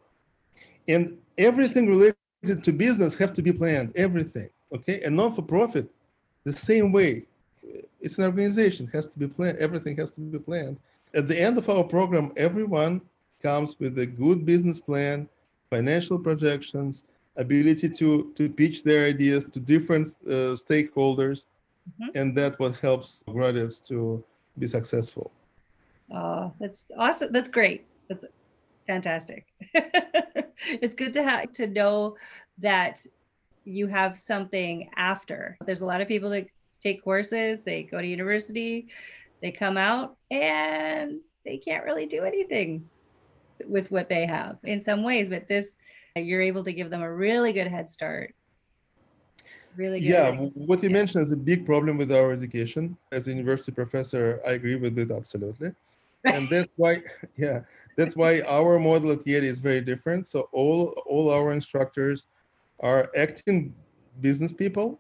And 0.88 1.18
everything 1.38 1.88
related 1.88 2.64
to 2.64 2.72
business 2.72 3.16
have 3.16 3.34
to 3.34 3.42
be 3.42 3.54
planned, 3.54 3.94
everything, 3.96 4.50
okay? 4.76 5.02
And 5.04 5.16
non-for-profit, 5.16 5.90
the 6.44 6.54
same 6.54 6.92
way. 6.92 7.24
It's 8.02 8.18
an 8.20 8.26
organization, 8.26 8.88
has 8.94 9.08
to 9.08 9.18
be 9.18 9.28
planned, 9.28 9.58
everything 9.58 9.96
has 9.98 10.12
to 10.12 10.22
be 10.22 10.38
planned. 10.38 10.78
At 11.14 11.28
the 11.28 11.40
end 11.42 11.58
of 11.58 11.70
our 11.70 11.84
program, 11.84 12.34
everyone 12.36 13.02
comes 13.42 13.80
with 13.80 13.98
a 14.00 14.06
good 14.06 14.46
business 14.46 14.80
plan, 14.80 15.30
financial 15.70 16.20
projections, 16.20 17.06
ability 17.38 17.90
to, 17.90 18.32
to 18.36 18.50
pitch 18.50 18.84
their 18.84 19.06
ideas 19.06 19.46
to 19.54 19.60
different 19.60 20.16
uh, 20.28 20.56
stakeholders, 20.56 21.46
Mhm. 22.02 22.16
and 22.16 22.36
that 22.36 22.60
what 22.60 22.76
helps 22.78 23.24
graduates 23.28 23.80
to 23.80 24.24
be 24.58 24.68
successful. 24.68 25.32
Oh, 26.12 26.52
that's 26.60 26.88
awesome. 26.98 27.32
That's 27.32 27.50
great. 27.50 27.86
That's 28.10 28.26
fantastic. 28.88 29.46
it's 30.82 30.96
good 30.96 31.14
to 31.14 31.24
have 31.24 31.54
to 31.54 31.68
know 31.68 32.18
that 32.58 33.06
you 33.66 33.88
have 33.88 34.18
something 34.18 34.90
after. 34.96 35.58
There's 35.66 35.82
a 35.82 35.86
lot 35.86 36.02
of 36.02 36.08
people 36.08 36.30
that 36.32 36.48
take 36.82 37.04
courses, 37.04 37.64
they 37.64 37.84
go 37.84 38.00
to 38.02 38.08
university, 38.08 38.88
they 39.42 39.52
come 39.52 39.78
out 39.78 40.18
and 40.32 41.20
they 41.44 41.58
can't 41.58 41.86
really 41.86 42.06
do 42.06 42.24
anything 42.24 42.90
with 43.68 43.90
what 43.92 44.10
they 44.10 44.26
have 44.26 44.58
in 44.64 44.82
some 44.82 45.04
ways, 45.04 45.30
but 45.30 45.48
this 45.48 45.78
you're 46.22 46.42
able 46.42 46.64
to 46.64 46.74
give 46.74 46.90
them 46.90 47.02
a 47.02 47.14
really 47.14 47.52
good 47.52 47.68
head 47.68 47.92
start. 47.92 48.34
Really 49.76 50.00
good. 50.00 50.08
Yeah, 50.08 50.32
what 50.32 50.82
you 50.82 50.90
Yeah. 50.90 50.94
mentioned 50.94 51.24
is 51.24 51.32
a 51.34 51.38
big 51.38 51.66
problem 51.66 51.98
with 51.98 52.12
our 52.12 52.32
education. 52.32 52.98
As 53.12 53.28
a 53.28 53.32
university 53.34 53.74
professor, 53.74 54.40
I 54.48 54.52
agree 54.54 54.76
with 54.76 54.98
it 54.98 55.12
absolutely. 55.12 55.72
and 56.26 56.50
that's 56.50 56.72
why 56.76 57.04
yeah 57.36 57.60
that's 57.98 58.16
why 58.16 58.42
our 58.48 58.80
model 58.80 59.12
at 59.12 59.24
YEDI 59.26 59.44
is 59.44 59.60
very 59.60 59.82
different 59.82 60.26
so 60.26 60.50
all 60.52 60.88
all 61.06 61.30
our 61.30 61.52
instructors 61.52 62.26
are 62.80 63.12
acting 63.16 63.76
business 64.22 64.52
people 64.52 65.00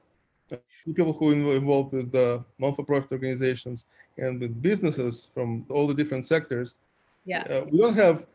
uh, 0.52 0.58
people 0.86 1.14
who 1.14 1.30
are 1.50 1.56
involved 1.56 1.94
with 1.94 2.12
the 2.12 2.44
non-for-profit 2.60 3.12
organizations 3.12 3.86
and 4.20 4.40
with 4.40 4.62
businesses 4.62 5.30
from 5.34 5.66
all 5.72 5.88
the 5.88 5.96
different 5.96 6.28
sectors 6.28 6.78
yeah. 7.26 7.42
uh, 7.50 7.66
we 7.72 7.80
don't 7.80 7.96
have 7.96 8.28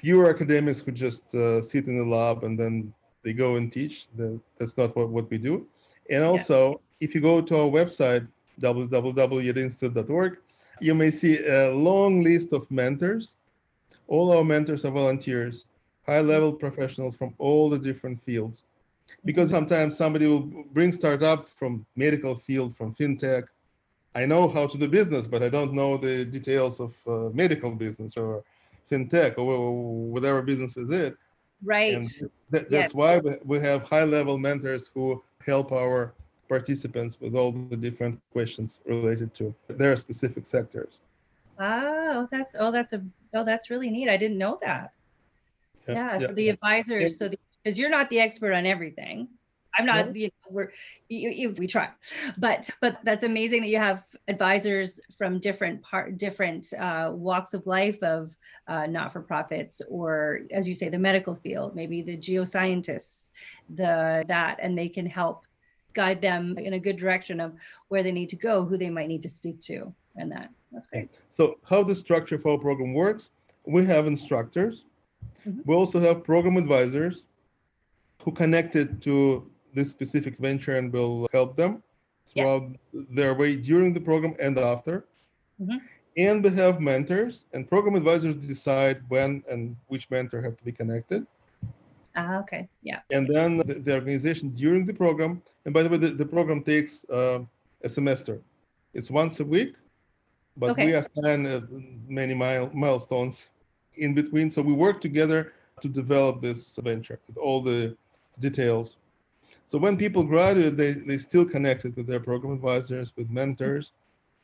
pure 0.00 0.30
academics 0.30 0.80
who 0.80 0.92
just 0.92 1.34
uh, 1.34 1.60
sit 1.60 1.86
in 1.86 1.98
the 1.98 2.04
lab 2.04 2.44
and 2.44 2.58
then 2.58 2.92
they 3.24 3.32
go 3.32 3.56
and 3.56 3.72
teach 3.72 4.06
the, 4.16 4.40
that's 4.56 4.76
not 4.76 4.94
what, 4.96 5.08
what 5.08 5.30
we 5.30 5.38
do 5.38 5.66
and 6.10 6.22
also 6.24 6.80
if 7.00 7.14
you 7.14 7.20
go 7.20 7.40
to 7.40 7.56
our 7.56 7.70
website 7.78 8.26
www.yedinstitute.org 8.60 10.38
you 10.80 10.94
may 10.94 11.10
see 11.10 11.44
a 11.46 11.70
long 11.70 12.22
list 12.22 12.52
of 12.52 12.70
mentors. 12.70 13.36
All 14.06 14.36
our 14.36 14.44
mentors 14.44 14.84
are 14.84 14.90
volunteers, 14.90 15.64
high 16.06 16.20
level 16.20 16.52
professionals 16.52 17.16
from 17.16 17.34
all 17.38 17.68
the 17.68 17.78
different 17.78 18.22
fields. 18.22 18.64
Because 19.24 19.50
sometimes 19.50 19.96
somebody 19.96 20.26
will 20.26 20.64
bring 20.72 20.92
startup 20.92 21.48
from 21.48 21.84
medical 21.96 22.38
field, 22.38 22.76
from 22.76 22.94
fintech. 22.94 23.44
I 24.14 24.26
know 24.26 24.48
how 24.48 24.66
to 24.66 24.78
do 24.78 24.88
business, 24.88 25.26
but 25.26 25.42
I 25.42 25.48
don't 25.48 25.72
know 25.72 25.96
the 25.96 26.24
details 26.24 26.80
of 26.80 26.94
uh, 27.06 27.30
medical 27.32 27.74
business 27.74 28.16
or 28.16 28.42
fintech 28.90 29.38
or 29.38 29.72
whatever 30.10 30.42
business 30.42 30.76
is 30.76 30.92
it. 30.92 31.16
Right. 31.62 31.94
And 31.94 32.04
Yes. 32.50 32.64
that's 32.70 32.94
why 32.94 33.20
we, 33.44 33.58
have 33.58 33.82
high 33.82 34.04
level 34.04 34.38
mentors 34.38 34.90
who 34.94 35.22
help 35.44 35.72
our 35.72 36.14
participants 36.48 37.20
with 37.20 37.34
all 37.34 37.52
the 37.52 37.76
different 37.76 38.20
questions 38.32 38.80
related 38.86 39.34
to 39.34 39.54
their 39.68 39.96
specific 39.96 40.46
sectors. 40.46 41.00
Oh, 41.58 42.26
that's 42.30 42.54
oh, 42.58 42.70
that's 42.70 42.92
a 42.92 43.02
oh, 43.34 43.44
that's 43.44 43.68
really 43.68 43.90
neat. 43.90 44.08
I 44.08 44.16
didn't 44.16 44.38
know 44.38 44.58
that. 44.62 44.94
Yeah, 45.86 46.18
for 46.18 46.32
the 46.32 46.48
advisors. 46.48 47.02
And- 47.02 47.12
so 47.12 47.30
because 47.62 47.78
you're 47.78 47.90
not 47.90 48.08
the 48.08 48.20
expert 48.20 48.52
on 48.52 48.64
everything, 48.64 49.28
I'm 49.78 49.86
not, 49.86 50.16
you 50.16 50.26
know, 50.26 50.50
we're, 50.50 50.72
you, 51.08 51.30
you, 51.30 51.50
we 51.56 51.66
try, 51.66 51.88
but, 52.36 52.68
but 52.80 52.98
that's 53.04 53.24
amazing 53.24 53.62
that 53.62 53.68
you 53.68 53.78
have 53.78 54.04
advisors 54.26 55.00
from 55.16 55.38
different 55.38 55.80
part, 55.82 56.16
different 56.16 56.72
uh, 56.74 57.12
walks 57.14 57.54
of 57.54 57.66
life 57.66 58.02
of 58.02 58.36
uh, 58.66 58.86
not-for-profits, 58.86 59.80
or 59.88 60.40
as 60.50 60.66
you 60.66 60.74
say, 60.74 60.88
the 60.88 60.98
medical 60.98 61.34
field, 61.34 61.74
maybe 61.74 62.02
the 62.02 62.16
geoscientists, 62.16 63.30
the, 63.76 64.24
that, 64.26 64.58
and 64.60 64.76
they 64.76 64.88
can 64.88 65.06
help 65.06 65.46
guide 65.94 66.20
them 66.20 66.58
in 66.58 66.74
a 66.74 66.78
good 66.78 66.96
direction 66.96 67.40
of 67.40 67.54
where 67.88 68.02
they 68.02 68.12
need 68.12 68.28
to 68.28 68.36
go, 68.36 68.64
who 68.64 68.76
they 68.76 68.90
might 68.90 69.08
need 69.08 69.22
to 69.22 69.28
speak 69.28 69.60
to, 69.60 69.92
and 70.16 70.30
that, 70.30 70.50
that's 70.72 70.86
great. 70.86 71.18
So 71.30 71.58
how 71.64 71.82
the 71.82 71.94
structure 71.94 72.38
for 72.38 72.52
our 72.52 72.58
program 72.58 72.92
works, 72.94 73.30
we 73.64 73.84
have 73.86 74.06
instructors. 74.06 74.86
Mhm. 75.46 75.64
We 75.66 75.74
also 75.74 75.98
have 76.00 76.24
program 76.24 76.56
advisors 76.56 77.24
who 78.22 78.32
connected 78.32 79.00
to 79.02 79.50
this 79.74 79.90
specific 79.90 80.36
venture 80.38 80.76
and 80.76 80.92
will 80.92 81.28
help 81.32 81.56
them 81.56 81.82
Yeah. 82.34 82.42
throughout 82.42 82.64
their 83.10 83.34
way 83.34 83.56
during 83.56 83.92
the 83.92 84.00
program 84.00 84.34
and 84.40 84.58
after. 84.58 85.04
Mhm. 85.60 85.80
And 86.16 86.42
we 86.44 86.50
have 86.50 86.80
mentors 86.80 87.46
and 87.52 87.68
program 87.68 87.94
advisors 87.94 88.34
decide 88.36 89.02
when 89.08 89.42
and 89.50 89.76
which 89.86 90.10
mentor 90.10 90.42
have 90.42 90.56
to 90.56 90.64
be 90.64 90.72
connected. 90.72 91.26
Ah, 92.16 92.40
okay, 92.40 92.68
yeah, 92.82 93.00
And 93.12 93.28
then 93.28 93.58
the, 93.58 93.74
the 93.74 93.94
organization 93.94 94.50
during 94.50 94.84
the 94.84 94.94
program, 94.94 95.40
and 95.64 95.72
by 95.72 95.84
the 95.84 95.88
way, 95.88 95.98
the, 95.98 96.08
the 96.08 96.26
program 96.26 96.64
takes 96.64 97.04
uh, 97.10 97.40
a 97.84 97.88
semester. 97.88 98.40
It's 98.92 99.08
once 99.08 99.38
a 99.38 99.44
week, 99.44 99.76
but 100.56 100.76
we 100.76 100.94
assign 100.94 101.46
uh, 101.46 101.60
many 102.08 102.34
mile, 102.34 102.70
milestones 102.74 103.48
in 103.98 104.14
between. 104.14 104.50
So 104.50 104.62
we 104.62 104.72
work 104.72 105.00
together 105.00 105.52
to 105.80 105.88
develop 105.88 106.42
this 106.42 106.76
venture 106.82 107.20
with 107.28 107.36
all 107.36 107.62
the 107.62 107.96
details. 108.40 108.96
So 109.68 109.76
when 109.76 109.98
people 109.98 110.22
graduate, 110.24 110.78
they, 110.78 110.92
they 110.92 111.18
still 111.18 111.44
connected 111.44 111.94
with 111.94 112.06
their 112.06 112.20
program 112.20 112.54
advisors, 112.54 113.12
with 113.16 113.28
mentors, 113.28 113.92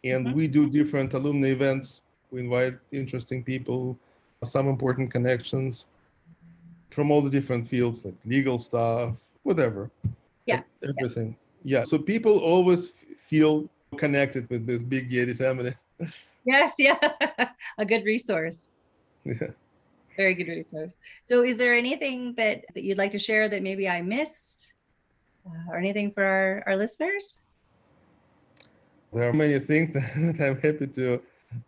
and 0.05 0.27
Mhm. 0.27 0.35
we 0.35 0.47
do 0.47 0.69
different 0.69 1.15
alumni 1.15 1.49
events. 1.49 2.03
We 2.31 2.41
invite 2.43 2.75
interesting 2.93 3.43
people, 3.43 3.99
some 4.45 4.69
important 4.69 5.11
connections 5.11 5.87
from 6.91 7.11
all 7.11 7.23
the 7.23 7.31
different 7.31 7.67
fields, 7.67 8.05
like 8.05 8.15
legal 8.27 8.59
stuff, 8.59 9.17
whatever. 9.45 9.91
Yeah, 10.45 10.61
Everything. 10.87 11.35
Yeah. 11.63 11.85
So 11.85 11.97
people 11.97 12.39
always 12.41 12.93
feel 13.19 13.67
connected 13.97 14.47
with 14.51 14.67
this 14.67 14.83
big 14.83 15.11
YEDI 15.11 15.39
family. 15.39 15.73
yes, 16.45 16.75
yeah, 16.79 16.99
a 17.79 17.87
good 17.87 18.05
resource. 18.05 18.67
Yeah. 19.25 19.53
Very 20.19 20.35
good 20.35 20.49
resource. 20.49 20.93
So, 21.25 21.43
is 21.43 21.57
there 21.57 21.75
anything 21.75 22.35
that, 22.37 22.67
that 22.75 22.85
you'd 22.85 22.99
like 22.99 23.13
to 23.13 23.19
share 23.19 23.49
that 23.49 23.63
maybe 23.63 23.89
I 23.89 24.03
missed, 24.03 24.74
uh, 25.47 25.71
or 25.71 25.77
anything 25.79 26.11
for 26.13 26.25
our, 26.25 26.63
our 26.67 26.77
listeners? 26.77 27.41
There 29.13 29.29
are 29.29 29.33
many 29.33 29.59
things 29.59 29.93
that 29.95 30.41
I'm 30.41 30.61
happy 30.61 30.87
to 30.87 31.21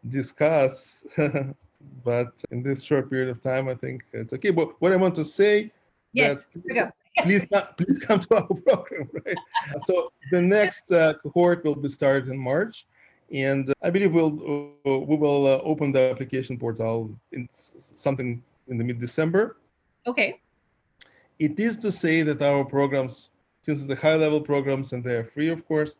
discuss, 0.08 1.02
but 2.04 2.32
in 2.50 2.62
this 2.62 2.82
short 2.82 3.10
period 3.10 3.28
of 3.30 3.42
time, 3.42 3.68
I 3.68 3.74
think 3.74 4.02
it's 4.12 4.32
okay. 4.34 4.50
But 4.50 4.80
what 4.80 4.92
I 4.92 4.96
want 4.96 5.14
to 5.16 5.24
say, 5.24 5.70
Yes, 6.12 6.46
that 6.54 6.62
here 6.66 6.84
go. 6.86 6.90
please, 7.24 7.44
come- 7.52 7.68
please 7.76 7.98
come 7.98 8.20
to 8.20 8.34
our 8.36 8.46
program, 8.66 9.08
right? 9.26 9.38
So 9.84 10.12
the 10.30 10.40
next 10.40 10.90
uh, 10.92 11.14
cohort 11.22 11.64
will 11.64 11.76
be 11.76 11.88
started 11.88 12.28
in 12.28 12.38
March, 12.38 12.86
and 13.32 13.72
I 13.82 13.90
believe 13.90 14.12
we'll 14.12 14.34
uh, 14.86 14.98
we 14.98 15.16
will 15.16 15.46
uh, 15.46 15.58
open 15.62 15.92
the 15.92 16.00
application 16.10 16.58
portal 16.58 16.92
in 17.32 17.46
s- 17.50 17.92
something 17.94 18.42
in 18.68 18.78
the 18.78 18.84
mid 18.84 18.98
December. 18.98 19.56
Okay, 20.06 20.40
It 21.38 21.58
is 21.60 21.76
to 21.78 21.90
say 21.92 22.22
that 22.22 22.40
our 22.42 22.64
programs, 22.64 23.30
since 23.66 23.80
it's 23.80 23.88
the 23.88 23.96
high 23.96 24.14
level 24.14 24.40
programs 24.40 24.92
and 24.92 25.02
they 25.02 25.16
are 25.16 25.24
free, 25.24 25.48
of 25.48 25.66
course, 25.66 25.96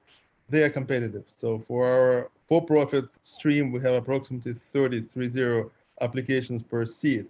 they 0.49 0.63
are 0.63 0.71
competitive. 0.71 1.25
So 1.27 1.59
for 1.67 1.85
our 1.87 2.31
for 2.49 2.65
profit 2.65 3.07
stream, 3.25 3.73
we 3.73 3.81
have 3.81 3.95
approximately 3.95 4.55
30, 4.73 5.01
30 5.03 5.65
applications 6.01 6.63
per 6.63 6.87
seat. 6.87 7.27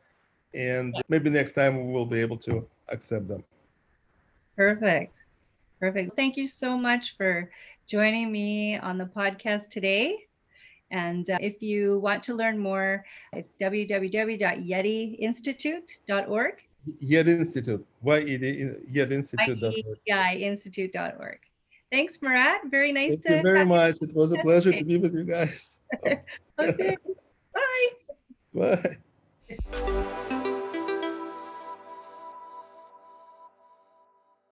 and 0.54 0.96
maybe 1.10 1.30
next 1.30 1.52
time 1.54 1.88
we 1.88 1.94
will 1.94 2.06
be 2.06 2.20
able 2.20 2.38
to 2.38 2.68
accept 2.90 3.28
them. 3.28 3.44
perfect. 4.56 5.24
Perfect. 5.80 6.16
Thank 6.16 6.38
you 6.38 6.46
so 6.46 6.78
much 6.78 7.18
for 7.18 7.50
joining 7.88 8.32
me 8.32 8.78
on 8.78 9.00
the 9.00 9.06
podcast 9.06 9.70
today. 9.70 10.28
And 10.92 11.28
uh, 11.30 11.38
if 11.42 11.64
you 11.64 11.98
want 12.00 12.22
to 12.24 12.36
learn 12.36 12.60
more, 12.60 13.04
it's 13.34 13.56
www.yetiinstitute.org, 13.60 16.54
Yet 17.00 17.28
Institute, 17.28 17.86
Y-E-D, 18.02 18.72
Yet 18.90 19.12
Institute. 19.12 19.60
yeiinstitute.org. 20.08 21.40
Thanks, 21.92 22.22
Marat. 22.22 22.62
Very 22.70 22.92
nice 22.92 23.20
Thank 23.20 23.30
you 23.30 23.36
to 23.38 23.44
very 23.44 23.60
have 23.60 23.68
much. 23.68 23.98
It 24.02 24.14
was 24.14 24.32
a 24.32 24.38
pleasure 24.38 24.72
to 24.72 24.84
be 24.84 24.98
with 24.98 25.14
you 25.16 25.24
guys. 25.24 25.76
Okay. 26.60 26.96
Bye. 28.54 28.98
Bye. 29.60 30.28